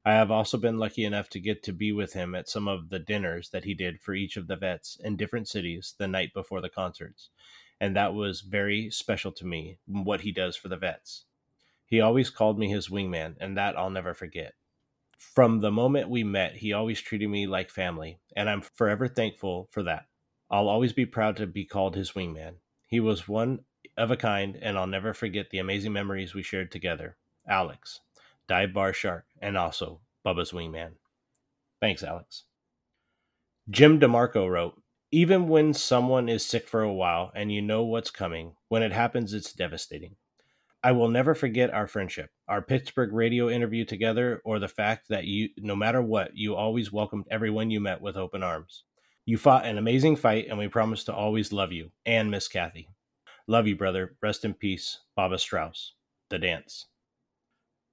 I 0.03 0.15
have 0.15 0.31
also 0.31 0.57
been 0.57 0.79
lucky 0.79 1.05
enough 1.05 1.29
to 1.29 1.39
get 1.39 1.63
to 1.65 1.73
be 1.75 1.93
with 1.93 2.15
him 2.15 2.35
at 2.35 2.49
some 2.49 2.67
of 2.67 2.89
the 2.89 2.99
dinners 2.99 3.51
that 3.51 3.65
he 3.65 3.75
did 3.75 4.01
for 4.01 4.15
each 4.15 4.39
of 4.39 4.47
the 4.47 4.57
vets 4.57 4.97
in 5.05 5.19
different 5.19 5.47
cities 5.47 5.95
the 5.99 6.09
night 6.09 6.33
before 6.33 6.63
the 6.63 6.71
concerts, 6.71 7.29
and 7.79 7.95
that 7.95 8.15
was 8.15 8.41
very 8.41 8.89
special 8.89 9.33
to 9.33 9.45
me, 9.45 9.77
what 9.85 10.23
he 10.23 10.33
does 10.33 10.57
for 10.57 10.69
the 10.69 10.79
vets. 10.79 11.27
He 11.95 12.01
always 12.01 12.29
called 12.29 12.59
me 12.59 12.69
his 12.71 12.89
wingman, 12.89 13.37
and 13.39 13.57
that 13.57 13.79
I'll 13.79 13.89
never 13.89 14.15
forget. 14.15 14.55
From 15.17 15.61
the 15.61 15.71
moment 15.71 16.11
we 16.11 16.25
met, 16.25 16.57
he 16.57 16.73
always 16.73 17.01
treated 17.01 17.29
me 17.29 17.47
like 17.47 17.71
family, 17.71 18.19
and 18.35 18.51
I'm 18.51 18.63
forever 18.63 19.07
thankful 19.07 19.69
for 19.71 19.85
that. 19.85 20.07
I'll 20.51 20.67
always 20.69 20.93
be 20.93 21.07
proud 21.07 21.37
to 21.37 21.47
be 21.47 21.65
called 21.65 21.95
his 21.95 22.11
wingman. 22.11 22.55
He 22.89 22.99
was 22.99 23.29
one 23.29 23.61
of 23.97 24.11
a 24.11 24.17
kind, 24.17 24.59
and 24.61 24.77
I'll 24.77 24.89
never 24.89 25.15
forget 25.15 25.51
the 25.51 25.61
amazing 25.61 25.93
memories 25.93 26.35
we 26.35 26.43
shared 26.43 26.73
together. 26.73 27.17
Alex, 27.49 28.01
Dive 28.49 28.75
Bar 28.75 28.93
Shark, 28.93 29.27
and 29.41 29.57
also 29.57 30.01
Bubba's 30.27 30.51
wingman. 30.51 30.95
Thanks, 31.81 32.03
Alex. 32.03 32.43
Jim 33.71 34.01
DeMarco 34.01 34.51
wrote, 34.51 34.83
even 35.13 35.47
when 35.47 35.73
someone 35.73 36.29
is 36.29 36.45
sick 36.45 36.67
for 36.67 36.83
a 36.83 36.93
while 36.93 37.31
and 37.37 37.53
you 37.53 37.63
know 37.63 37.85
what's 37.85 38.11
coming, 38.11 38.57
when 38.67 38.83
it 38.83 38.91
happens, 38.91 39.33
it's 39.33 39.53
devastating. 39.53 40.17
I 40.85 40.93
will 40.93 41.09
never 41.09 41.35
forget 41.35 41.73
our 41.73 41.87
friendship, 41.87 42.29
our 42.47 42.61
Pittsburgh 42.61 43.15
radio 43.15 43.49
interview 43.49 43.87
together, 43.87 44.43
or 44.45 44.59
the 44.59 44.69
fact 44.69 45.09
that 45.09 45.25
you, 45.25 45.49
no 45.57 45.75
matter 45.75 46.03
what, 46.03 46.37
you 46.37 46.55
always 46.55 46.93
welcomed 46.93 47.25
everyone 47.31 47.71
you 47.71 47.81
met 47.81 48.03
with 48.03 48.19
open 48.19 48.43
arms. 48.43 48.85
You 49.25 49.39
fought 49.39 49.65
an 49.65 49.79
amazing 49.79 50.17
fight, 50.17 50.49
and 50.51 50.59
we 50.59 50.69
promise 50.69 51.03
to 51.05 51.15
always 51.15 51.55
love 51.55 51.73
you 51.73 51.91
and 52.05 52.31
Miss 52.31 52.49
Kathy. 52.49 52.87
Love 53.47 53.67
you, 53.67 53.77
brother. 53.77 54.17
Rest 54.21 54.45
in 54.45 54.53
peace, 54.53 54.99
Bubba 55.19 55.41
Strauss. 55.41 55.95
The 56.29 56.39
dance. 56.39 56.85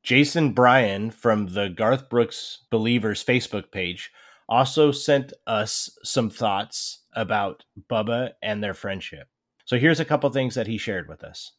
Jason 0.04 0.52
Bryan 0.52 1.12
from 1.12 1.48
the 1.48 1.70
Garth 1.70 2.10
Brooks 2.10 2.66
Believers 2.72 3.24
Facebook 3.24 3.72
page 3.72 4.12
also 4.50 4.92
sent 4.92 5.32
us 5.48 5.98
some 6.04 6.30
thoughts 6.30 7.04
about 7.14 7.64
Bubba 7.90 8.32
and 8.44 8.62
their 8.62 8.74
friendship. 8.74 9.30
So 9.64 9.78
here's 9.78 10.02
a 10.02 10.06
couple 10.06 10.30
things 10.30 10.56
that 10.56 10.68
he 10.68 10.78
shared 10.78 11.08
with 11.08 11.24
us. 11.24 11.54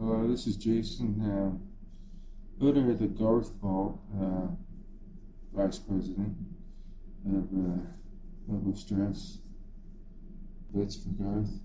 Uh, 0.00 0.26
this 0.26 0.48
is 0.48 0.56
Jason, 0.56 1.20
uh, 1.22 2.64
owner 2.64 2.90
of 2.90 2.98
the 2.98 3.06
Garth 3.06 3.52
Vault, 3.62 4.00
uh, 4.20 4.48
vice 5.52 5.78
president 5.78 6.36
of 7.24 7.44
uh, 7.44 7.78
Bubba 8.50 8.76
Strauss, 8.76 9.38
Vets 10.72 10.96
for 10.96 11.10
Garth. 11.10 11.60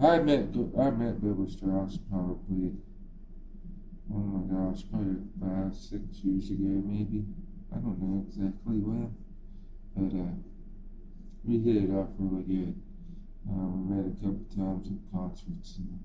I 0.00 0.20
met 0.20 0.54
I 0.78 0.90
met 0.90 1.20
Bubba 1.20 1.50
Strauss 1.50 1.98
probably, 2.08 2.74
oh 4.14 4.18
my 4.18 4.54
gosh, 4.54 4.84
probably 4.88 5.16
five, 5.40 5.74
six 5.74 6.22
years 6.22 6.50
ago, 6.50 6.80
maybe. 6.86 7.24
I 7.74 7.78
don't 7.78 8.00
know 8.00 8.24
exactly 8.28 8.78
when, 8.78 9.16
but 9.96 10.16
uh, 10.16 10.34
we 11.42 11.58
hit 11.58 11.90
it 11.90 11.92
off 11.92 12.10
really 12.18 12.44
good. 12.44 12.80
Uh, 13.50 13.66
we 13.66 13.96
met 13.96 14.06
a 14.06 14.14
couple 14.24 14.46
times 14.54 14.86
at 14.86 15.12
concerts 15.12 15.78
and 15.78 15.98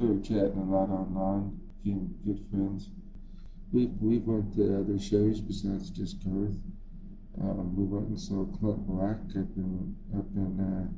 started 0.00 0.24
chatting 0.24 0.56
a 0.56 0.64
lot 0.64 0.88
online, 0.88 1.60
became 1.84 2.08
good 2.24 2.40
friends. 2.50 2.88
We 3.70 3.92
we 4.00 4.16
went 4.16 4.56
to 4.56 4.80
other 4.80 4.98
shows 4.98 5.42
besides 5.42 5.90
just 5.90 6.24
Garth. 6.24 6.56
Um, 7.38 7.76
we 7.76 7.84
went 7.84 8.08
and 8.08 8.18
saw 8.18 8.46
Clint 8.46 8.86
Black 8.88 9.20
up 9.36 9.52
in 9.60 9.94
up 10.16 10.24
in 10.34 10.56
uh, 10.56 10.88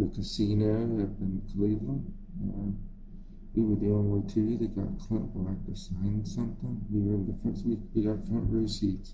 the 0.00 0.08
casino 0.16 1.04
up 1.04 1.12
in 1.20 1.42
Cleveland. 1.52 2.08
Uh, 2.40 2.72
we 3.52 3.68
were 3.68 3.76
the 3.76 3.92
only 3.92 4.24
two 4.32 4.56
that 4.56 4.74
got 4.74 4.98
Clint 4.98 5.34
Black 5.34 5.60
to 5.66 5.76
sign 5.76 6.24
something. 6.24 6.80
We 6.88 7.04
were 7.04 7.20
in 7.20 7.26
the 7.28 7.36
first 7.44 7.66
we, 7.66 7.76
we 7.92 8.08
got 8.08 8.26
front 8.26 8.48
row 8.48 8.66
seats. 8.66 9.12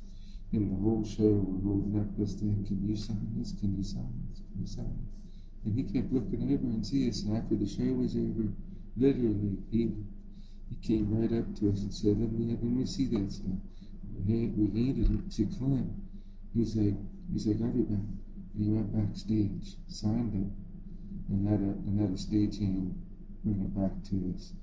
In 0.53 0.71
the 0.71 0.79
whole 0.79 1.05
show, 1.05 1.43
we're 1.43 1.67
holding 1.67 1.99
up 1.99 2.17
this 2.17 2.35
thing. 2.35 2.63
Can 2.65 2.87
you 2.87 2.95
sign 2.95 3.35
this? 3.35 3.51
Can 3.59 3.77
you 3.77 3.83
sign 3.83 4.15
this? 4.31 4.39
Can 4.47 4.61
you 4.63 4.67
sign 4.69 4.95
this? 4.95 5.11
And 5.65 5.75
he 5.75 5.83
kept 5.83 6.13
looking 6.13 6.55
over 6.55 6.71
and 6.71 6.87
see 6.87 7.09
us. 7.09 7.25
And 7.25 7.37
after 7.37 7.57
the 7.57 7.67
show 7.67 7.91
was 7.99 8.15
over, 8.15 8.55
literally, 8.97 9.59
he 9.71 9.91
he 10.69 10.77
came 10.77 11.11
right 11.11 11.33
up 11.33 11.55
to 11.57 11.71
us 11.71 11.83
and 11.83 11.93
said, 11.93 12.19
"Let 12.21 12.33
me 12.33 12.47
let 12.47 12.63
me 12.63 12.85
see 12.85 13.07
that 13.07 13.31
stuff." 13.31 13.59
We, 14.27 14.49
we 14.49 14.91
it 14.91 15.31
to 15.31 15.47
Clint. 15.47 15.93
He's 16.55 16.75
like, 16.77 16.97
he's 17.33 17.47
like, 17.47 17.61
"I'll 17.63 17.73
be 17.73 17.83
back." 17.83 18.07
And 18.55 18.65
he 18.65 18.71
went 18.71 18.93
backstage, 18.93 19.77
signed 19.87 20.35
it, 20.35 21.33
and 21.33 21.47
had 21.47 21.61
a 21.61 21.73
and 21.87 22.01
had 22.01 22.11
a 22.11 22.15
stagehand 22.15 22.95
bring 23.45 23.61
it 23.61 23.75
back 23.75 24.03
to 24.05 24.33
us. 24.35 24.55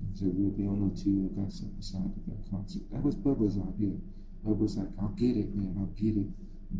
And 0.00 0.16
so 0.16 0.26
we 0.26 0.44
were 0.44 0.56
the 0.56 0.66
only 0.66 0.94
two 0.94 1.22
that 1.22 1.36
got 1.36 1.52
something 1.52 1.80
signed 1.80 2.12
at 2.16 2.26
that 2.26 2.50
concert. 2.50 2.82
That 2.90 3.02
was 3.02 3.14
Bubba's 3.14 3.58
idea. 3.58 3.96
Bubba's 4.44 4.76
like, 4.76 4.88
"I'll 4.98 5.08
get 5.16 5.36
it, 5.36 5.54
man. 5.54 5.74
I'll 5.78 5.94
get 5.96 6.16
it." 6.16 6.26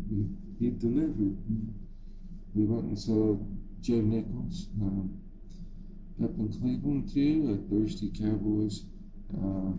He, 0.09 0.27
he 0.59 0.69
delivered. 0.69 1.37
We 2.53 2.65
went 2.65 2.85
and 2.85 2.99
saw 2.99 3.37
Joe 3.81 4.01
Nichols. 4.01 4.69
Um, 4.81 5.17
up 6.23 6.31
in 6.37 6.49
Cleveland 6.49 7.09
too 7.13 7.53
at 7.53 7.69
Thirsty 7.69 8.09
Cowboys. 8.09 8.83
Uh, 9.33 9.73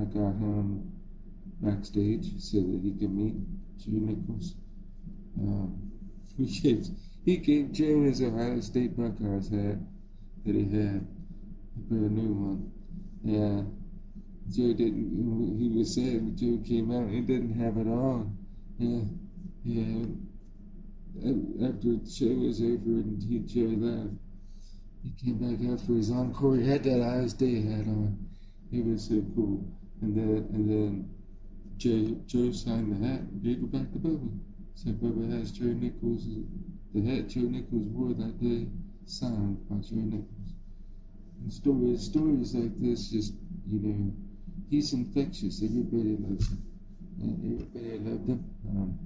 I 0.00 0.04
got 0.04 0.36
him 0.36 0.92
backstage 1.60 2.38
so 2.38 2.58
that 2.58 2.80
he 2.82 2.92
could 2.92 3.14
meet 3.14 3.34
Joe 3.78 3.92
Nichols. 3.92 4.54
Um, 5.40 5.92
he 6.36 6.60
gave 6.60 6.86
he 7.24 7.36
gave 7.36 7.72
Joe 7.72 8.02
his 8.02 8.22
Ohio 8.22 8.60
State 8.60 8.96
Buckeyes 8.96 9.48
hat 9.48 9.78
that 10.44 10.54
he 10.54 10.64
had, 10.64 11.06
a 11.76 11.80
brand 11.88 12.16
new 12.16 12.34
one. 12.34 12.72
Yeah, 13.24 13.62
Joe 14.50 14.72
didn't. 14.74 15.58
He 15.58 15.68
was 15.68 15.94
sad 15.94 16.36
Joe 16.36 16.58
came 16.66 16.90
out. 16.90 17.08
He 17.10 17.20
didn't 17.20 17.58
have 17.60 17.76
it 17.76 17.86
on. 17.86 18.36
Yeah, 18.78 19.04
yeah. 19.64 20.06
After 21.68 21.96
the 21.96 22.10
show 22.10 22.34
was 22.34 22.60
over 22.60 22.98
and 23.02 23.22
he 23.22 23.38
Joe 23.40 23.74
left, 23.76 24.14
he 25.02 25.10
came 25.10 25.38
back 25.38 25.70
out 25.70 25.80
for 25.80 25.94
his 25.94 26.10
encore. 26.10 26.56
He 26.56 26.68
had 26.68 26.84
that 26.84 27.02
Eyes 27.02 27.34
Day 27.34 27.60
hat 27.62 27.86
on. 27.86 28.18
It 28.70 28.84
was 28.84 29.08
so 29.08 29.22
cool. 29.34 29.64
And 30.00 30.16
then 30.16 30.48
and 30.52 30.68
then 30.68 31.10
Joe 31.76 32.16
Joe 32.26 32.52
signed 32.52 32.92
the 32.92 33.06
hat 33.06 33.20
and 33.20 33.42
gave 33.42 33.58
it 33.58 33.72
back 33.72 33.90
to 33.92 33.98
Bubba. 33.98 34.38
So 34.74 34.90
Bubba 34.90 35.38
has 35.38 35.50
Joe 35.52 35.64
Nichols 35.64 36.26
the 36.94 37.00
hat 37.02 37.28
Joe 37.28 37.40
Nichols 37.40 37.86
wore 37.88 38.14
that 38.14 38.40
day 38.40 38.68
signed 39.06 39.58
by 39.68 39.76
Joe 39.76 39.96
Nichols. 39.96 40.52
And 41.42 41.52
stories 41.52 42.02
stories 42.02 42.54
like 42.54 42.78
this 42.80 43.10
just 43.10 43.34
you 43.66 43.80
know 43.80 44.12
he's 44.70 44.92
infectious. 44.92 45.62
Everybody 45.62 46.16
loves 46.16 46.48
him. 46.48 46.62
And 47.20 47.60
everybody 47.60 47.98
loved 47.98 48.28
him. 48.28 48.44
Um, 48.68 48.98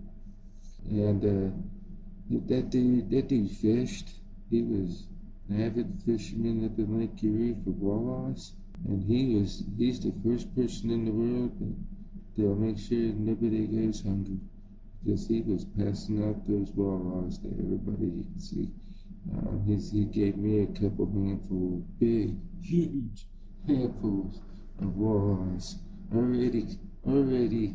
and 0.90 1.24
uh, 1.24 2.38
that 2.48 2.70
dude 2.70 3.10
that 3.10 3.28
dude 3.28 3.50
fished. 3.50 4.10
He 4.50 4.62
was 4.62 5.08
an 5.48 5.62
avid 5.62 6.02
fisherman 6.04 6.64
up 6.64 6.78
in 6.78 6.98
Lake 6.98 7.22
Erie 7.22 7.56
for 7.64 7.70
walleyes, 7.70 8.52
and 8.86 9.02
he 9.02 9.36
was 9.36 9.64
he's 9.78 10.00
the 10.00 10.12
first 10.24 10.54
person 10.54 10.90
in 10.90 11.04
the 11.04 11.12
world 11.12 11.52
that 11.60 11.74
they'll 12.36 12.54
make 12.54 12.78
sure 12.78 12.98
nobody 12.98 13.66
goes 13.66 14.02
hungry 14.02 14.38
because 15.04 15.28
he 15.28 15.40
was 15.42 15.64
passing 15.78 16.24
out 16.28 16.46
those 16.46 16.70
walleyes 16.72 17.40
to 17.42 17.48
everybody 17.62 18.10
he 18.10 18.24
could 18.24 18.42
see. 18.42 18.68
Um, 19.32 19.64
his, 19.66 19.92
he 19.92 20.04
gave 20.04 20.36
me 20.36 20.62
a 20.62 20.66
couple 20.66 21.06
handfuls, 21.06 21.84
big, 21.98 22.36
huge 22.62 23.26
handfuls 23.66 24.40
of 24.80 24.88
walleyes, 24.90 25.76
already, 26.14 26.66
already 27.06 27.74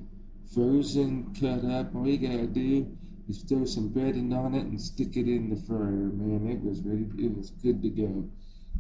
frozen, 0.54 1.34
cut 1.40 1.64
up. 1.66 1.96
All 1.96 2.08
you 2.08 2.18
gotta 2.18 2.48
do 2.48 2.98
is 3.32 3.44
throw 3.44 3.64
some 3.66 3.90
breading 3.90 4.36
on 4.38 4.54
it 4.54 4.66
and 4.66 4.80
stick 4.80 5.16
it 5.16 5.28
in 5.28 5.50
the 5.50 5.56
fryer. 5.56 6.12
Man, 6.20 6.48
it 6.52 6.62
was 6.62 6.82
ready. 6.82 7.08
It 7.18 7.36
was 7.36 7.50
good 7.50 7.82
to 7.82 7.90
go. 7.90 8.30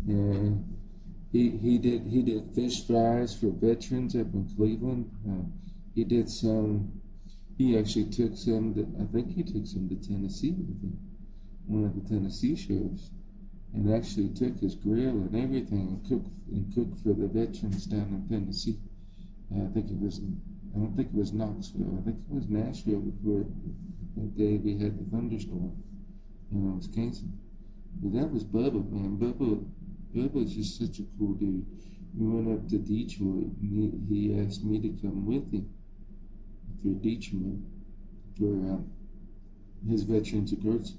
And 0.07 0.77
he 1.31 1.49
he 1.65 1.77
did 1.77 2.01
he 2.07 2.21
did 2.21 2.53
fish 2.53 2.85
fries 2.85 3.33
for 3.39 3.49
veterans 3.51 4.15
up 4.15 4.33
in 4.33 4.45
Cleveland. 4.55 5.09
Uh, 5.27 5.45
he 5.95 6.03
did 6.03 6.29
some. 6.29 6.91
He 7.57 7.77
actually 7.77 8.09
took 8.09 8.35
some. 8.35 8.73
To, 8.75 8.81
I 9.01 9.05
think 9.13 9.31
he 9.31 9.43
took 9.43 9.65
some 9.65 9.87
to 9.87 9.95
Tennessee 9.95 10.51
with 10.51 10.81
him, 10.83 10.97
one 11.67 11.85
of 11.85 11.95
the 11.95 12.03
Tennessee 12.09 12.55
shows, 12.55 13.11
and 13.73 13.93
actually 13.93 14.29
took 14.29 14.59
his 14.59 14.75
grill 14.75 15.17
and 15.25 15.35
everything 15.35 15.87
and 15.87 16.09
cooked 16.09 16.29
and 16.51 16.73
cooked 16.75 16.99
for 17.03 17.13
the 17.13 17.27
veterans 17.27 17.85
down 17.85 18.09
in 18.17 18.27
Tennessee. 18.27 18.79
Uh, 19.53 19.63
I 19.63 19.67
think 19.67 19.89
it 19.91 19.99
was. 19.99 20.19
I 20.73 20.79
don't 20.79 20.95
think 20.95 21.09
it 21.09 21.13
was 21.13 21.33
Knoxville. 21.33 21.99
I 21.99 22.05
think 22.05 22.17
it 22.17 22.33
was 22.33 22.47
Nashville 22.47 23.01
before 23.01 23.45
that 24.15 24.37
day 24.37 24.57
we 24.57 24.77
had 24.77 24.97
the 24.97 25.09
thunderstorm 25.09 25.71
was 26.51 26.87
canceled. 26.87 27.31
But 28.01 28.13
that 28.13 28.31
was 28.31 28.43
Bubba, 28.43 28.89
man. 28.91 29.17
Bubba, 29.17 29.63
Bubba's 30.15 30.55
just 30.55 30.79
such 30.79 30.99
a 30.99 31.03
cool 31.17 31.33
dude. 31.33 31.65
We 32.17 32.27
went 32.27 32.59
up 32.59 32.67
to 32.69 32.77
Detroit 32.77 33.51
and 33.61 34.03
he, 34.09 34.29
he 34.29 34.39
asked 34.39 34.63
me 34.63 34.79
to 34.81 34.89
come 35.01 35.25
with 35.25 35.51
him 35.51 35.69
for 36.81 36.89
Detroit. 37.01 37.59
for 38.37 38.73
uh, 38.73 39.89
his 39.89 40.03
veterans 40.03 40.51
of 40.51 40.63
Garth. 40.63 40.91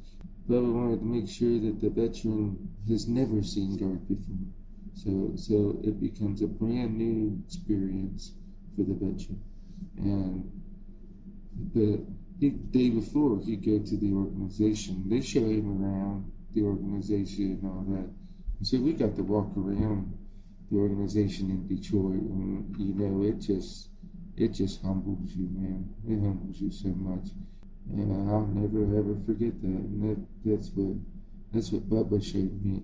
Bubba 0.48 0.72
wanted 0.72 1.00
to 1.00 1.04
make 1.04 1.28
sure 1.28 1.58
that 1.58 1.80
the 1.80 1.90
veteran 1.90 2.68
has 2.88 3.06
never 3.06 3.42
seen 3.42 3.76
Garth 3.76 4.08
before. 4.08 4.46
So, 4.94 5.32
so 5.36 5.80
it 5.82 6.00
becomes 6.00 6.42
a 6.42 6.46
brand 6.46 6.96
new 6.96 7.42
experience 7.46 8.32
for 8.76 8.82
the 8.84 8.94
veteran. 8.94 9.40
And 9.96 10.50
the 11.74 12.04
day 12.70 12.90
before 12.90 13.40
he 13.44 13.56
go 13.56 13.78
to 13.78 13.96
the 13.96 14.12
organization, 14.12 15.04
they 15.08 15.20
show 15.20 15.44
him 15.44 15.82
around 15.82 16.32
the 16.54 16.62
organization 16.62 17.58
and 17.60 17.70
all 17.70 17.84
that. 17.88 18.10
And 18.58 18.66
so 18.66 18.78
we 18.78 18.92
got 18.92 19.16
to 19.16 19.22
walk 19.22 19.56
around 19.56 20.18
the 20.70 20.78
organization 20.78 21.50
in 21.50 21.66
Detroit, 21.66 22.22
and 22.22 22.74
you 22.78 22.94
know, 22.94 23.22
it 23.28 23.38
just 23.40 23.90
it 24.36 24.48
just 24.48 24.82
humbles 24.82 25.32
you, 25.34 25.48
man. 25.52 25.88
It 26.08 26.18
humbles 26.20 26.60
you 26.60 26.70
so 26.70 26.88
much, 26.88 27.28
and 27.90 28.30
I'll 28.30 28.46
never 28.46 28.82
ever 28.96 29.16
forget 29.26 29.60
that. 29.60 29.66
And 29.66 30.02
that 30.02 30.26
that's 30.44 30.70
what 30.74 30.96
that's 31.52 31.70
what 31.72 31.88
Bubba 31.88 32.22
showed 32.22 32.64
me. 32.64 32.82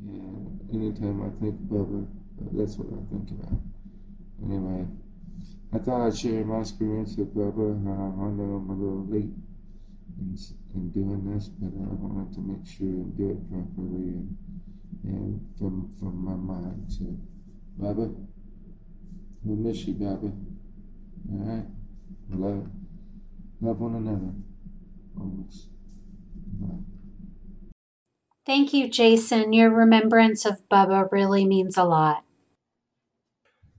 And 0.00 0.60
anytime 0.72 1.22
I 1.22 1.30
think 1.40 1.56
Bubba, 1.62 2.06
that's 2.52 2.76
what 2.76 2.86
I 2.86 3.02
think 3.10 3.30
about. 3.32 3.60
Anyway, 4.44 4.86
I 5.72 5.78
thought 5.78 6.06
I'd 6.06 6.16
share 6.16 6.44
my 6.44 6.60
experience 6.60 7.16
with 7.16 7.34
Bubba. 7.34 7.76
Uh, 7.86 8.24
I 8.24 8.30
know 8.30 8.56
I'm 8.56 8.70
a 8.70 8.74
little 8.74 9.06
late 9.06 9.30
in, 10.18 10.38
in 10.74 10.90
doing 10.90 11.34
this, 11.34 11.48
but 11.48 11.68
I 11.68 11.92
wanted 11.92 12.32
to 12.34 12.40
make 12.40 12.66
sure 12.66 12.86
and 12.86 13.16
do 13.16 13.30
it 13.30 13.50
properly 13.50 14.16
and, 14.16 14.36
and 15.04 15.40
from 15.58 15.92
from 16.00 16.24
my 16.24 16.34
mind. 16.34 16.90
So, 16.90 17.04
Bubba, 17.78 18.14
we'll 19.44 19.56
miss 19.56 19.84
you, 19.86 19.94
Bubba. 19.94 20.32
All 21.30 21.44
right, 21.44 21.66
love, 22.30 22.66
love 23.60 23.80
one 23.80 23.94
another, 23.96 24.32
always. 25.20 25.66
Bye. 26.60 26.78
Thank 28.46 28.72
you, 28.72 28.88
Jason. 28.88 29.52
Your 29.52 29.68
remembrance 29.68 30.46
of 30.46 30.66
Bubba 30.70 31.12
really 31.12 31.44
means 31.44 31.76
a 31.76 31.84
lot. 31.84 32.24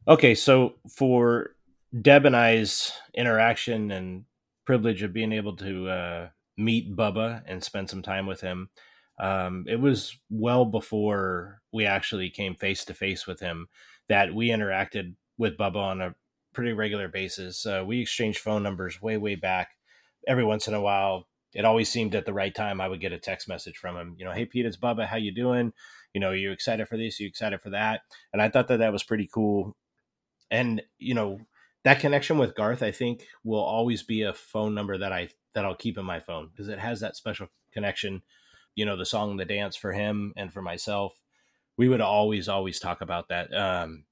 Okay, 0.07 0.35
so 0.35 0.75
for 0.87 1.55
Deb 1.99 2.25
and 2.25 2.35
I's 2.35 2.91
interaction 3.15 3.91
and 3.91 4.25
privilege 4.65 5.01
of 5.01 5.13
being 5.13 5.31
able 5.31 5.55
to 5.57 5.89
uh, 5.89 6.29
meet 6.57 6.95
Bubba 6.95 7.41
and 7.47 7.63
spend 7.63 7.89
some 7.89 8.03
time 8.03 8.27
with 8.27 8.41
him, 8.41 8.69
um, 9.19 9.65
it 9.67 9.79
was 9.79 10.17
well 10.29 10.65
before 10.65 11.61
we 11.73 11.85
actually 11.85 12.29
came 12.29 12.55
face 12.55 12.85
to 12.85 12.93
face 12.93 13.25
with 13.25 13.39
him 13.39 13.67
that 14.07 14.33
we 14.33 14.49
interacted 14.49 15.15
with 15.37 15.57
Bubba 15.57 15.77
on 15.77 16.01
a 16.01 16.15
pretty 16.53 16.73
regular 16.73 17.07
basis. 17.07 17.65
Uh, 17.65 17.83
we 17.85 18.01
exchanged 18.01 18.39
phone 18.39 18.63
numbers 18.63 19.01
way, 19.01 19.17
way 19.17 19.35
back. 19.35 19.71
Every 20.27 20.43
once 20.43 20.67
in 20.67 20.73
a 20.73 20.81
while, 20.81 21.27
it 21.53 21.65
always 21.65 21.89
seemed 21.89 22.13
at 22.13 22.25
the 22.25 22.33
right 22.33 22.53
time 22.53 22.79
I 22.79 22.87
would 22.87 23.01
get 23.01 23.13
a 23.13 23.19
text 23.19 23.47
message 23.47 23.77
from 23.77 23.97
him. 23.97 24.15
You 24.17 24.25
know, 24.25 24.31
hey 24.31 24.45
Pete, 24.45 24.65
it's 24.65 24.77
Bubba. 24.77 25.07
How 25.07 25.17
you 25.17 25.33
doing? 25.33 25.73
You 26.13 26.21
know, 26.21 26.31
you 26.31 26.51
excited 26.51 26.87
for 26.87 26.97
this? 26.97 27.19
You 27.19 27.27
excited 27.27 27.61
for 27.61 27.71
that? 27.71 28.01
And 28.31 28.41
I 28.41 28.49
thought 28.49 28.67
that 28.67 28.77
that 28.77 28.93
was 28.93 29.03
pretty 29.03 29.27
cool. 29.31 29.75
And 30.51 30.81
you 30.97 31.15
know, 31.15 31.39
that 31.83 31.99
connection 31.99 32.37
with 32.37 32.55
Garth, 32.55 32.83
I 32.83 32.91
think, 32.91 33.25
will 33.43 33.61
always 33.61 34.03
be 34.03 34.23
a 34.23 34.33
phone 34.33 34.73
number 34.73 34.97
that 34.97 35.11
I 35.11 35.29
that 35.53 35.65
I'll 35.65 35.75
keep 35.75 35.97
in 35.97 36.05
my 36.05 36.19
phone 36.19 36.49
because 36.51 36.69
it 36.69 36.79
has 36.79 36.99
that 36.99 37.15
special 37.15 37.47
connection. 37.73 38.21
You 38.75 38.85
know, 38.85 38.97
the 38.97 39.05
song, 39.05 39.37
the 39.37 39.45
dance 39.45 39.75
for 39.75 39.93
him 39.93 40.33
and 40.37 40.53
for 40.53 40.61
myself. 40.61 41.19
We 41.77 41.89
would 41.89 42.01
always, 42.01 42.49
always 42.49 42.79
talk 42.79 43.01
about 43.01 43.29
that. 43.29 43.53
Um, 43.53 44.03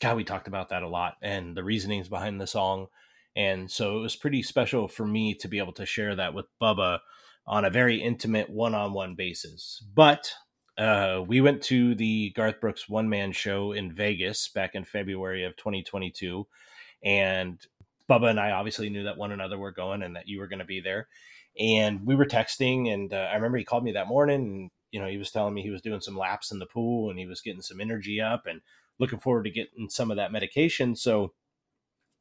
God, 0.00 0.16
we 0.16 0.24
talked 0.24 0.48
about 0.48 0.68
that 0.68 0.82
a 0.82 0.88
lot 0.88 1.14
and 1.22 1.56
the 1.56 1.64
reasonings 1.64 2.08
behind 2.08 2.40
the 2.40 2.46
song. 2.46 2.88
And 3.34 3.70
so 3.70 3.98
it 3.98 4.00
was 4.00 4.16
pretty 4.16 4.42
special 4.42 4.88
for 4.88 5.06
me 5.06 5.34
to 5.34 5.48
be 5.48 5.58
able 5.58 5.72
to 5.74 5.86
share 5.86 6.14
that 6.16 6.34
with 6.34 6.46
Bubba 6.60 7.00
on 7.46 7.64
a 7.64 7.70
very 7.70 8.02
intimate 8.02 8.50
one 8.50 8.74
on 8.74 8.92
one 8.92 9.14
basis. 9.14 9.82
But 9.94 10.32
uh, 10.78 11.22
we 11.26 11.40
went 11.40 11.62
to 11.64 11.94
the 11.94 12.30
Garth 12.30 12.60
Brooks 12.60 12.88
one 12.88 13.08
man 13.08 13.32
show 13.32 13.72
in 13.72 13.94
Vegas 13.94 14.48
back 14.48 14.74
in 14.74 14.84
February 14.84 15.44
of 15.44 15.56
2022 15.56 16.46
and 17.04 17.58
Bubba 18.08 18.30
and 18.30 18.40
I 18.40 18.52
obviously 18.52 18.88
knew 18.88 19.04
that 19.04 19.16
one 19.16 19.32
another 19.32 19.58
were 19.58 19.72
going 19.72 20.02
and 20.02 20.16
that 20.16 20.28
you 20.28 20.38
were 20.38 20.46
going 20.46 20.60
to 20.60 20.64
be 20.64 20.80
there. 20.80 21.08
And 21.58 22.06
we 22.06 22.14
were 22.14 22.26
texting, 22.26 22.92
and 22.92 23.12
uh, 23.12 23.28
I 23.30 23.34
remember 23.34 23.58
he 23.58 23.64
called 23.64 23.84
me 23.84 23.92
that 23.92 24.08
morning, 24.08 24.40
and 24.40 24.70
you 24.90 25.00
know 25.00 25.06
he 25.06 25.16
was 25.16 25.30
telling 25.30 25.54
me 25.54 25.62
he 25.62 25.70
was 25.70 25.82
doing 25.82 26.00
some 26.00 26.16
laps 26.16 26.52
in 26.52 26.58
the 26.58 26.66
pool 26.66 27.10
and 27.10 27.18
he 27.18 27.26
was 27.26 27.40
getting 27.40 27.62
some 27.62 27.80
energy 27.80 28.20
up 28.20 28.46
and 28.46 28.60
looking 28.98 29.18
forward 29.18 29.44
to 29.44 29.50
getting 29.50 29.88
some 29.88 30.10
of 30.10 30.16
that 30.16 30.32
medication. 30.32 30.94
So 30.96 31.32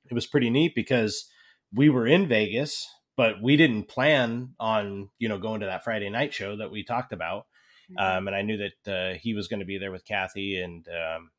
it 0.10 0.14
was 0.14 0.26
pretty 0.26 0.50
neat 0.50 0.74
because 0.74 1.30
we 1.74 1.90
were 1.90 2.08
in 2.08 2.28
Vegas, 2.28 2.88
but 3.18 3.42
we 3.42 3.58
didn't 3.58 3.90
plan 3.90 4.56
on 4.60 5.10
you 5.20 5.28
know 5.28 5.38
going 5.38 5.60
to 5.60 5.66
that 5.66 5.84
Friday 5.84 6.10
night 6.10 6.34
show 6.34 6.56
that 6.56 6.72
we 6.72 6.84
talked 6.84 7.12
about. 7.12 7.46
Mm-hmm. 7.92 8.18
Um, 8.18 8.28
and 8.28 8.36
I 8.36 8.42
knew 8.42 8.58
that 8.58 8.92
uh, 8.92 9.18
he 9.18 9.34
was 9.34 9.48
going 9.48 9.60
to 9.60 9.66
be 9.66 9.78
there 9.78 9.92
with 9.92 10.06
Kathy, 10.06 10.62
and 10.62 10.88
um, 10.88 11.32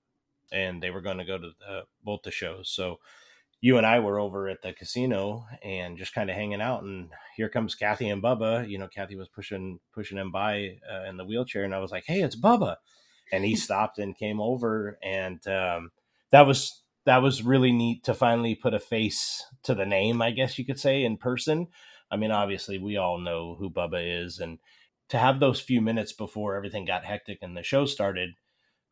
and 0.53 0.83
they 0.83 0.91
were 0.91 1.01
going 1.01 1.19
to 1.19 1.25
go 1.25 1.39
to 1.39 1.51
the, 1.59 1.83
both 2.05 2.23
the 2.23 2.31
shows. 2.31 2.71
So 2.71 2.99
you 3.67 3.79
and 3.79 3.87
I 3.87 3.99
were 3.99 4.21
over 4.21 4.49
at 4.49 4.63
the 4.63 4.73
casino 4.73 5.45
and 5.61 5.99
just 5.99 6.15
kind 6.15 6.31
of 6.31 6.37
hanging 6.37 6.61
out, 6.61 6.85
and 6.85 7.09
here 7.37 7.49
comes 7.49 7.75
Kathy 7.75 8.09
and 8.09 8.23
Bubba. 8.23 8.69
You 8.69 8.79
know, 8.79 8.87
Kathy 8.87 9.17
was 9.17 9.27
pushing 9.27 9.81
pushing 9.93 10.19
him 10.19 10.31
by 10.31 10.77
uh, 10.89 11.03
in 11.09 11.17
the 11.17 11.25
wheelchair, 11.25 11.65
and 11.65 11.75
I 11.75 11.81
was 11.81 11.91
like, 11.91 12.05
"Hey, 12.07 12.23
it's 12.23 12.37
Bubba," 12.37 12.77
and 13.33 13.45
he 13.45 13.57
stopped 13.67 13.99
and 13.99 14.17
came 14.17 14.41
over, 14.41 15.01
and 15.03 15.45
um, 15.49 15.91
that 16.31 16.47
was 16.47 16.81
that 17.07 17.23
was 17.23 17.43
really 17.43 17.73
neat 17.73 18.05
to 18.05 18.15
finally 18.15 18.55
put 18.55 18.73
a 18.73 18.79
face 18.79 19.45
to 19.65 19.75
the 19.75 19.85
name, 19.85 20.23
I 20.23 20.31
guess 20.31 20.61
you 20.61 20.65
could 20.65 20.79
say, 20.79 21.03
in 21.03 21.17
person. 21.17 21.67
I 22.09 22.17
mean, 22.17 22.31
obviously, 22.31 22.79
we 22.79 22.97
all 22.97 23.19
know 23.19 23.57
who 23.59 23.69
Bubba 23.69 24.23
is, 24.25 24.39
and 24.39 24.61
to 25.09 25.19
have 25.19 25.41
those 25.41 25.59
few 25.59 25.81
minutes 25.81 26.13
before 26.13 26.55
everything 26.55 26.85
got 26.85 27.05
hectic 27.05 27.39
and 27.43 27.57
the 27.57 27.65
show 27.65 27.85
started 27.85 28.31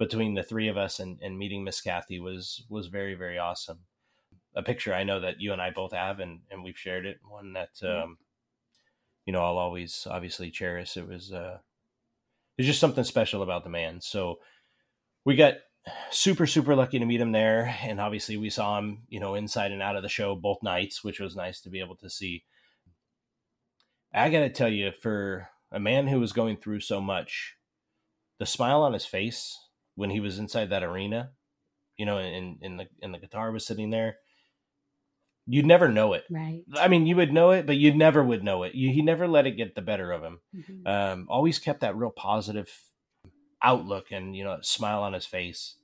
between 0.01 0.35
the 0.35 0.43
three 0.43 0.67
of 0.67 0.77
us 0.77 0.99
and, 0.99 1.21
and 1.23 1.39
meeting 1.39 1.63
Miss 1.63 1.81
Kathy 1.81 2.19
was 2.19 2.65
was 2.69 2.89
very 2.89 3.15
very 3.15 3.39
awesome 3.39 3.79
a 4.55 4.63
picture 4.63 4.95
I 4.95 5.05
know 5.05 5.21
that 5.21 5.41
you 5.41 5.53
and 5.53 5.61
I 5.61 5.71
both 5.71 5.93
have, 5.93 6.21
and 6.21 6.41
and 6.51 6.63
we've 6.63 6.79
shared 6.79 7.07
it. 7.07 7.19
One 7.29 7.53
that 7.55 7.75
mm-hmm. 7.83 8.05
um, 8.05 8.19
you 9.27 9.33
know 9.33 9.45
I'll 9.45 9.59
always 9.59 10.07
obviously 10.11 10.51
cherish. 10.51 10.97
It 10.97 11.09
was 11.09 11.33
uh, 11.33 11.59
there's 12.57 12.69
just 12.69 12.81
something 12.81 13.05
special 13.05 13.43
about 13.43 13.65
the 13.65 13.71
man. 13.71 14.01
So 14.01 14.39
we 15.25 15.37
got 15.37 15.55
super 16.11 16.47
super 16.47 16.75
lucky 16.75 16.99
to 16.99 17.07
meet 17.07 17.21
him 17.21 17.33
there, 17.33 17.77
and 17.83 18.01
obviously 18.01 18.37
we 18.37 18.51
saw 18.51 18.79
him 18.79 19.03
you 19.09 19.21
know 19.21 19.35
inside 19.35 19.73
and 19.73 19.83
out 19.83 19.97
of 19.97 20.03
the 20.03 20.09
show 20.09 20.35
both 20.35 20.63
nights, 20.63 21.03
which 21.03 21.21
was 21.21 21.37
nice 21.37 21.61
to 21.63 21.71
be 21.71 21.81
able 21.81 21.97
to 21.97 22.11
see. 22.11 22.45
I 24.13 24.31
got 24.31 24.41
to 24.41 24.51
tell 24.51 24.69
you, 24.69 24.93
for 25.01 25.49
a 25.73 25.81
man 25.81 26.07
who 26.07 26.21
was 26.21 26.33
going 26.33 26.59
through 26.59 26.81
so 26.81 27.01
much, 27.01 27.57
the 28.39 28.47
smile 28.47 28.83
on 28.83 28.93
his 28.93 29.05
face 29.05 29.59
when 29.97 30.11
he 30.11 30.21
was 30.21 30.39
inside 30.39 30.71
that 30.71 30.85
arena, 30.85 31.31
you 31.97 32.07
know, 32.07 32.19
and, 32.19 32.59
and 32.63 32.79
the 32.79 32.87
and 33.03 33.13
the 33.13 33.19
guitar 33.19 33.51
was 33.51 33.67
sitting 33.67 33.91
there, 33.91 34.19
you'd 35.47 35.67
never 35.67 35.89
know 35.89 36.15
it. 36.15 36.25
Right. 36.31 36.63
I 36.77 36.89
mean, 36.89 37.07
you 37.07 37.17
would 37.17 37.33
know 37.33 37.51
it, 37.51 37.67
but 37.67 37.77
you 37.77 37.95
never 37.95 38.23
would 38.23 38.43
know 38.43 38.63
it. 38.63 38.75
You, 38.75 38.91
he 38.91 39.03
never 39.03 39.29
let 39.29 39.47
it 39.47 39.57
get 39.57 39.75
the 39.75 39.83
better 39.83 40.11
of 40.13 40.23
him. 40.23 40.41
Mm-hmm. 40.57 40.87
Um, 40.87 41.27
always 41.29 41.59
kept 41.59 41.81
that 41.81 41.97
real 41.97 42.11
positive 42.11 42.71
outlook 43.63 44.13
and 44.13 44.37
you 44.37 44.45
know 44.45 44.59
smile 44.63 45.03
on 45.03 45.13
his 45.13 45.27
face. 45.27 45.77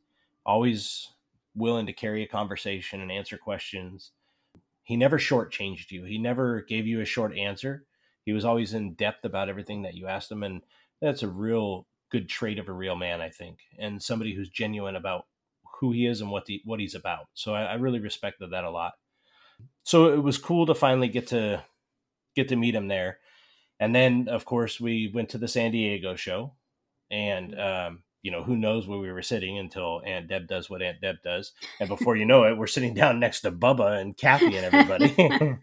Always 0.44 1.08
willing 1.54 1.86
to 1.86 1.92
carry 1.92 2.22
a 2.22 2.28
conversation 2.28 3.00
and 3.00 3.12
answer 3.12 3.36
questions. 3.36 4.12
He 4.82 4.96
never 4.96 5.18
shortchanged 5.18 5.90
you. 5.90 6.04
He 6.04 6.18
never 6.18 6.62
gave 6.62 6.86
you 6.86 7.00
a 7.00 7.04
short 7.04 7.36
answer. 7.36 7.84
He 8.24 8.32
was 8.32 8.44
always 8.44 8.74
in 8.74 8.94
depth 8.94 9.24
about 9.24 9.48
everything 9.48 9.82
that 9.82 9.94
you 9.94 10.06
asked 10.06 10.30
him, 10.30 10.42
and 10.42 10.62
that's 11.00 11.22
a 11.22 11.28
real 11.28 11.86
good 12.10 12.28
trait 12.28 12.58
of 12.58 12.68
a 12.68 12.72
real 12.72 12.96
man, 12.96 13.20
I 13.20 13.30
think, 13.30 13.58
and 13.78 14.02
somebody 14.02 14.34
who's 14.34 14.48
genuine 14.48 14.96
about 14.96 15.26
who 15.80 15.92
he 15.92 16.06
is 16.06 16.20
and 16.20 16.30
what 16.30 16.46
the 16.46 16.60
what 16.64 16.80
he's 16.80 16.94
about. 16.94 17.26
So 17.34 17.54
I, 17.54 17.62
I 17.62 17.74
really 17.74 18.00
respected 18.00 18.50
that 18.50 18.64
a 18.64 18.70
lot 18.70 18.94
so 19.82 20.12
it 20.12 20.22
was 20.22 20.38
cool 20.38 20.66
to 20.66 20.74
finally 20.74 21.08
get 21.08 21.28
to 21.28 21.64
get 22.36 22.48
to 22.48 22.56
meet 22.56 22.74
him 22.74 22.88
there. 22.88 23.18
And 23.78 23.94
then, 23.94 24.28
of 24.28 24.44
course, 24.44 24.78
we 24.78 25.10
went 25.12 25.30
to 25.30 25.38
the 25.38 25.48
San 25.48 25.72
Diego 25.72 26.14
show, 26.14 26.52
and 27.10 27.58
um, 27.58 28.02
you 28.22 28.30
know 28.30 28.42
who 28.42 28.56
knows 28.56 28.86
where 28.86 28.98
we 28.98 29.10
were 29.10 29.22
sitting 29.22 29.58
until 29.58 30.02
Aunt 30.04 30.28
Deb 30.28 30.46
does 30.46 30.68
what 30.68 30.82
Aunt 30.82 31.00
Deb 31.00 31.16
does, 31.24 31.52
and 31.80 31.88
before 31.88 32.16
you 32.16 32.26
know 32.26 32.44
it, 32.44 32.58
we're 32.58 32.66
sitting 32.66 32.94
down 32.94 33.18
next 33.18 33.40
to 33.40 33.52
Bubba 33.52 34.00
and 34.00 34.16
Kathy 34.16 34.56
and 34.56 34.66
everybody. 34.66 35.58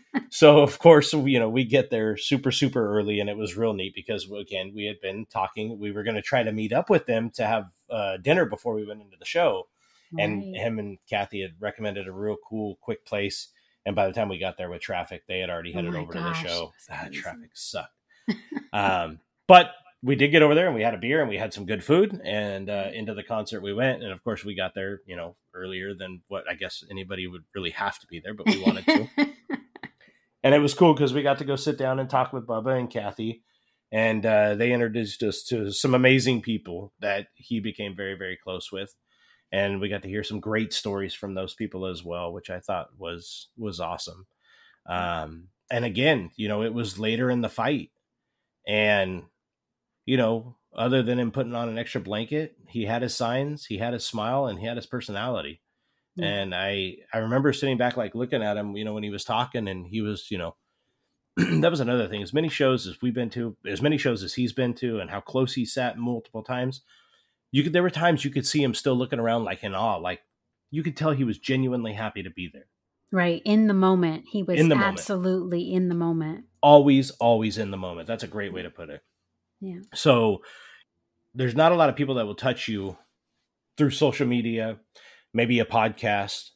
so 0.30 0.60
of 0.60 0.78
course, 0.78 1.12
you 1.12 1.38
know 1.38 1.50
we 1.50 1.64
get 1.64 1.90
there 1.90 2.16
super 2.16 2.50
super 2.50 2.96
early, 2.98 3.20
and 3.20 3.28
it 3.28 3.36
was 3.36 3.56
real 3.56 3.74
neat 3.74 3.94
because 3.94 4.30
again 4.30 4.72
we 4.74 4.86
had 4.86 5.00
been 5.02 5.26
talking. 5.26 5.78
We 5.78 5.92
were 5.92 6.04
going 6.04 6.16
to 6.16 6.22
try 6.22 6.42
to 6.42 6.52
meet 6.52 6.72
up 6.72 6.88
with 6.88 7.04
them 7.04 7.30
to 7.34 7.46
have 7.46 7.66
uh, 7.90 8.16
dinner 8.16 8.46
before 8.46 8.74
we 8.74 8.86
went 8.86 9.02
into 9.02 9.18
the 9.18 9.26
show, 9.26 9.68
right. 10.12 10.24
and 10.24 10.56
him 10.56 10.78
and 10.78 10.98
Kathy 11.08 11.42
had 11.42 11.52
recommended 11.60 12.06
a 12.06 12.12
real 12.12 12.36
cool, 12.48 12.78
quick 12.80 13.04
place. 13.04 13.48
And 13.86 13.96
by 13.96 14.06
the 14.06 14.12
time 14.12 14.28
we 14.28 14.38
got 14.38 14.58
there 14.58 14.70
with 14.70 14.82
traffic, 14.82 15.22
they 15.26 15.38
had 15.38 15.50
already 15.50 15.72
oh 15.72 15.76
headed 15.76 15.94
oh 15.94 16.00
over 16.00 16.12
gosh, 16.12 16.42
to 16.42 16.42
the 16.42 16.48
show. 16.48 16.72
Ah, 16.90 17.08
traffic 17.12 17.50
sucked. 17.54 17.92
um, 18.72 19.20
but 19.46 19.70
we 20.02 20.14
did 20.14 20.28
get 20.28 20.42
over 20.42 20.54
there 20.54 20.66
and 20.66 20.74
we 20.74 20.82
had 20.82 20.94
a 20.94 20.98
beer 20.98 21.20
and 21.20 21.28
we 21.28 21.36
had 21.36 21.52
some 21.52 21.66
good 21.66 21.82
food 21.82 22.20
and 22.24 22.70
uh, 22.70 22.88
into 22.92 23.14
the 23.14 23.22
concert 23.22 23.62
we 23.62 23.72
went. 23.72 24.02
And 24.02 24.12
of 24.12 24.22
course, 24.22 24.44
we 24.44 24.54
got 24.54 24.74
there, 24.74 25.00
you 25.06 25.16
know, 25.16 25.36
earlier 25.54 25.94
than 25.94 26.22
what 26.28 26.44
I 26.48 26.54
guess 26.54 26.84
anybody 26.90 27.26
would 27.26 27.44
really 27.54 27.70
have 27.70 27.98
to 27.98 28.06
be 28.06 28.20
there, 28.20 28.34
but 28.34 28.46
we 28.46 28.62
wanted 28.62 28.86
to. 28.86 29.08
and 30.42 30.54
it 30.54 30.60
was 30.60 30.74
cool 30.74 30.94
because 30.94 31.12
we 31.12 31.22
got 31.22 31.38
to 31.38 31.44
go 31.44 31.56
sit 31.56 31.78
down 31.78 31.98
and 31.98 32.08
talk 32.08 32.32
with 32.32 32.46
Bubba 32.46 32.78
and 32.78 32.90
Kathy, 32.90 33.42
and 33.90 34.24
uh, 34.24 34.54
they 34.54 34.72
introduced 34.72 35.22
us 35.22 35.42
to 35.44 35.72
some 35.72 35.94
amazing 35.94 36.42
people 36.42 36.92
that 37.00 37.26
he 37.34 37.60
became 37.60 37.96
very 37.96 38.16
very 38.16 38.38
close 38.42 38.70
with, 38.70 38.94
and 39.52 39.80
we 39.80 39.88
got 39.88 40.02
to 40.02 40.08
hear 40.08 40.24
some 40.24 40.40
great 40.40 40.72
stories 40.72 41.14
from 41.14 41.34
those 41.34 41.54
people 41.54 41.86
as 41.86 42.04
well, 42.04 42.32
which 42.32 42.50
I 42.50 42.60
thought 42.60 42.90
was 42.98 43.48
was 43.56 43.80
awesome. 43.80 44.26
Um, 44.86 45.48
and 45.70 45.84
again, 45.84 46.30
you 46.36 46.48
know, 46.48 46.62
it 46.62 46.72
was 46.72 46.98
later 46.98 47.30
in 47.30 47.40
the 47.40 47.48
fight, 47.48 47.90
and 48.66 49.24
you 50.06 50.16
know, 50.16 50.56
other 50.74 51.02
than 51.02 51.18
him 51.18 51.30
putting 51.30 51.54
on 51.54 51.68
an 51.68 51.78
extra 51.78 52.00
blanket, 52.00 52.56
he 52.68 52.84
had 52.84 53.02
his 53.02 53.14
signs, 53.14 53.66
he 53.66 53.78
had 53.78 53.92
his 53.92 54.04
smile, 54.04 54.46
and 54.46 54.58
he 54.58 54.66
had 54.66 54.76
his 54.76 54.86
personality. 54.86 55.60
Yeah. 56.16 56.26
And 56.26 56.54
I 56.54 56.96
I 57.12 57.18
remember 57.18 57.52
sitting 57.52 57.78
back 57.78 57.96
like 57.96 58.14
looking 58.14 58.42
at 58.42 58.56
him, 58.56 58.76
you 58.76 58.84
know, 58.84 58.94
when 58.94 59.02
he 59.04 59.10
was 59.10 59.24
talking, 59.24 59.68
and 59.68 59.86
he 59.86 60.02
was, 60.02 60.30
you 60.30 60.38
know, 60.38 60.56
that 61.36 61.70
was 61.70 61.80
another 61.80 62.08
thing. 62.08 62.22
As 62.22 62.34
many 62.34 62.48
shows 62.48 62.86
as 62.86 63.00
we've 63.00 63.14
been 63.14 63.30
to, 63.30 63.56
as 63.66 63.80
many 63.80 63.98
shows 63.98 64.22
as 64.22 64.34
he's 64.34 64.52
been 64.52 64.74
to, 64.74 64.98
and 64.98 65.10
how 65.10 65.20
close 65.20 65.54
he 65.54 65.64
sat 65.64 65.96
multiple 65.96 66.42
times, 66.42 66.82
you 67.50 67.62
could 67.62 67.72
there 67.72 67.82
were 67.82 67.90
times 67.90 68.24
you 68.24 68.30
could 68.30 68.46
see 68.46 68.62
him 68.62 68.74
still 68.74 68.94
looking 68.94 69.18
around 69.18 69.44
like 69.44 69.64
in 69.64 69.74
awe, 69.74 69.96
like 69.96 70.20
you 70.70 70.82
could 70.82 70.96
tell 70.96 71.12
he 71.12 71.24
was 71.24 71.38
genuinely 71.38 71.94
happy 71.94 72.22
to 72.22 72.30
be 72.30 72.50
there. 72.52 72.66
Right. 73.10 73.40
In 73.44 73.68
the 73.68 73.74
moment. 73.74 74.24
He 74.30 74.42
was 74.42 74.60
in 74.60 74.72
absolutely 74.72 75.64
moment. 75.64 75.76
in 75.76 75.88
the 75.88 75.94
moment. 75.94 76.44
Always, 76.62 77.10
always 77.12 77.56
in 77.56 77.70
the 77.70 77.76
moment. 77.76 78.06
That's 78.06 78.22
a 78.22 78.28
great 78.28 78.52
way 78.52 78.62
to 78.62 78.70
put 78.70 78.90
it. 78.90 79.02
Yeah. 79.60 79.80
So 79.94 80.42
there's 81.34 81.54
not 81.54 81.72
a 81.72 81.74
lot 81.74 81.88
of 81.88 81.96
people 81.96 82.16
that 82.16 82.26
will 82.26 82.34
touch 82.34 82.68
you 82.68 82.96
through 83.76 83.90
social 83.90 84.26
media, 84.26 84.78
maybe 85.32 85.58
a 85.60 85.64
podcast. 85.64 86.50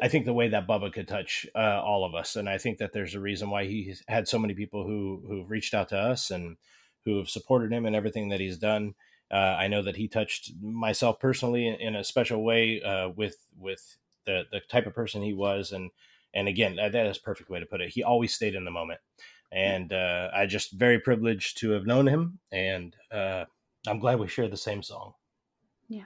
I 0.00 0.08
think 0.08 0.26
the 0.26 0.34
way 0.34 0.48
that 0.48 0.68
Bubba 0.68 0.92
could 0.92 1.08
touch 1.08 1.46
uh, 1.54 1.82
all 1.82 2.04
of 2.04 2.14
us, 2.14 2.36
and 2.36 2.48
I 2.48 2.58
think 2.58 2.78
that 2.78 2.92
there's 2.92 3.14
a 3.14 3.20
reason 3.20 3.48
why 3.48 3.64
he 3.64 3.94
had 4.08 4.28
so 4.28 4.38
many 4.38 4.52
people 4.52 4.84
who 4.84 5.22
who've 5.26 5.50
reached 5.50 5.72
out 5.72 5.88
to 5.88 5.98
us 5.98 6.30
and 6.30 6.58
who 7.06 7.16
have 7.16 7.30
supported 7.30 7.72
him 7.72 7.86
and 7.86 7.96
everything 7.96 8.28
that 8.28 8.40
he's 8.40 8.58
done. 8.58 8.94
Uh, 9.30 9.56
I 9.58 9.68
know 9.68 9.82
that 9.82 9.96
he 9.96 10.08
touched 10.08 10.52
myself 10.62 11.18
personally 11.18 11.66
in, 11.66 11.74
in 11.74 11.96
a 11.96 12.04
special 12.04 12.44
way 12.44 12.80
uh, 12.82 13.08
with 13.08 13.36
with 13.58 13.96
the 14.24 14.44
the 14.50 14.60
type 14.60 14.86
of 14.86 14.94
person 14.94 15.22
he 15.22 15.32
was, 15.32 15.72
and 15.72 15.90
and 16.34 16.48
again, 16.48 16.76
that 16.76 16.94
is 16.94 17.18
a 17.18 17.22
perfect 17.22 17.50
way 17.50 17.60
to 17.60 17.66
put 17.66 17.80
it. 17.80 17.90
He 17.90 18.02
always 18.02 18.34
stayed 18.34 18.54
in 18.54 18.64
the 18.64 18.70
moment, 18.70 19.00
and 19.50 19.92
uh, 19.92 20.30
I 20.34 20.46
just 20.46 20.72
very 20.72 21.00
privileged 21.00 21.58
to 21.58 21.70
have 21.70 21.86
known 21.86 22.06
him, 22.06 22.38
and 22.52 22.94
uh, 23.10 23.46
I'm 23.86 23.98
glad 23.98 24.18
we 24.18 24.28
share 24.28 24.48
the 24.48 24.56
same 24.56 24.82
song. 24.82 25.14
Yeah. 25.88 26.04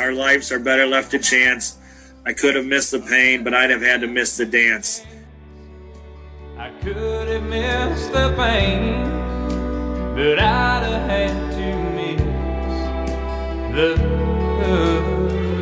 Our 0.08 0.14
lives 0.14 0.50
are 0.50 0.58
better 0.58 0.86
left 0.86 1.10
to 1.10 1.18
chance. 1.18 1.76
I 2.24 2.32
could 2.32 2.54
have 2.56 2.64
missed 2.64 2.92
the 2.92 2.98
pain, 2.98 3.44
but 3.44 3.52
I'd 3.52 3.68
have 3.68 3.82
had 3.82 4.00
to 4.00 4.06
miss 4.06 4.38
the 4.38 4.46
dance. 4.46 5.04
I 6.56 6.70
could 6.82 7.28
have 7.28 7.42
missed 7.42 8.10
the 8.10 8.32
pain, 8.34 9.04
but 10.14 10.38
I'd 10.38 10.82
have 10.82 11.10
had 11.10 11.52
to 11.52 11.76
miss 11.92 12.16
the 13.76 13.96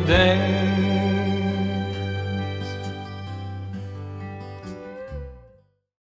dance. 0.07 0.66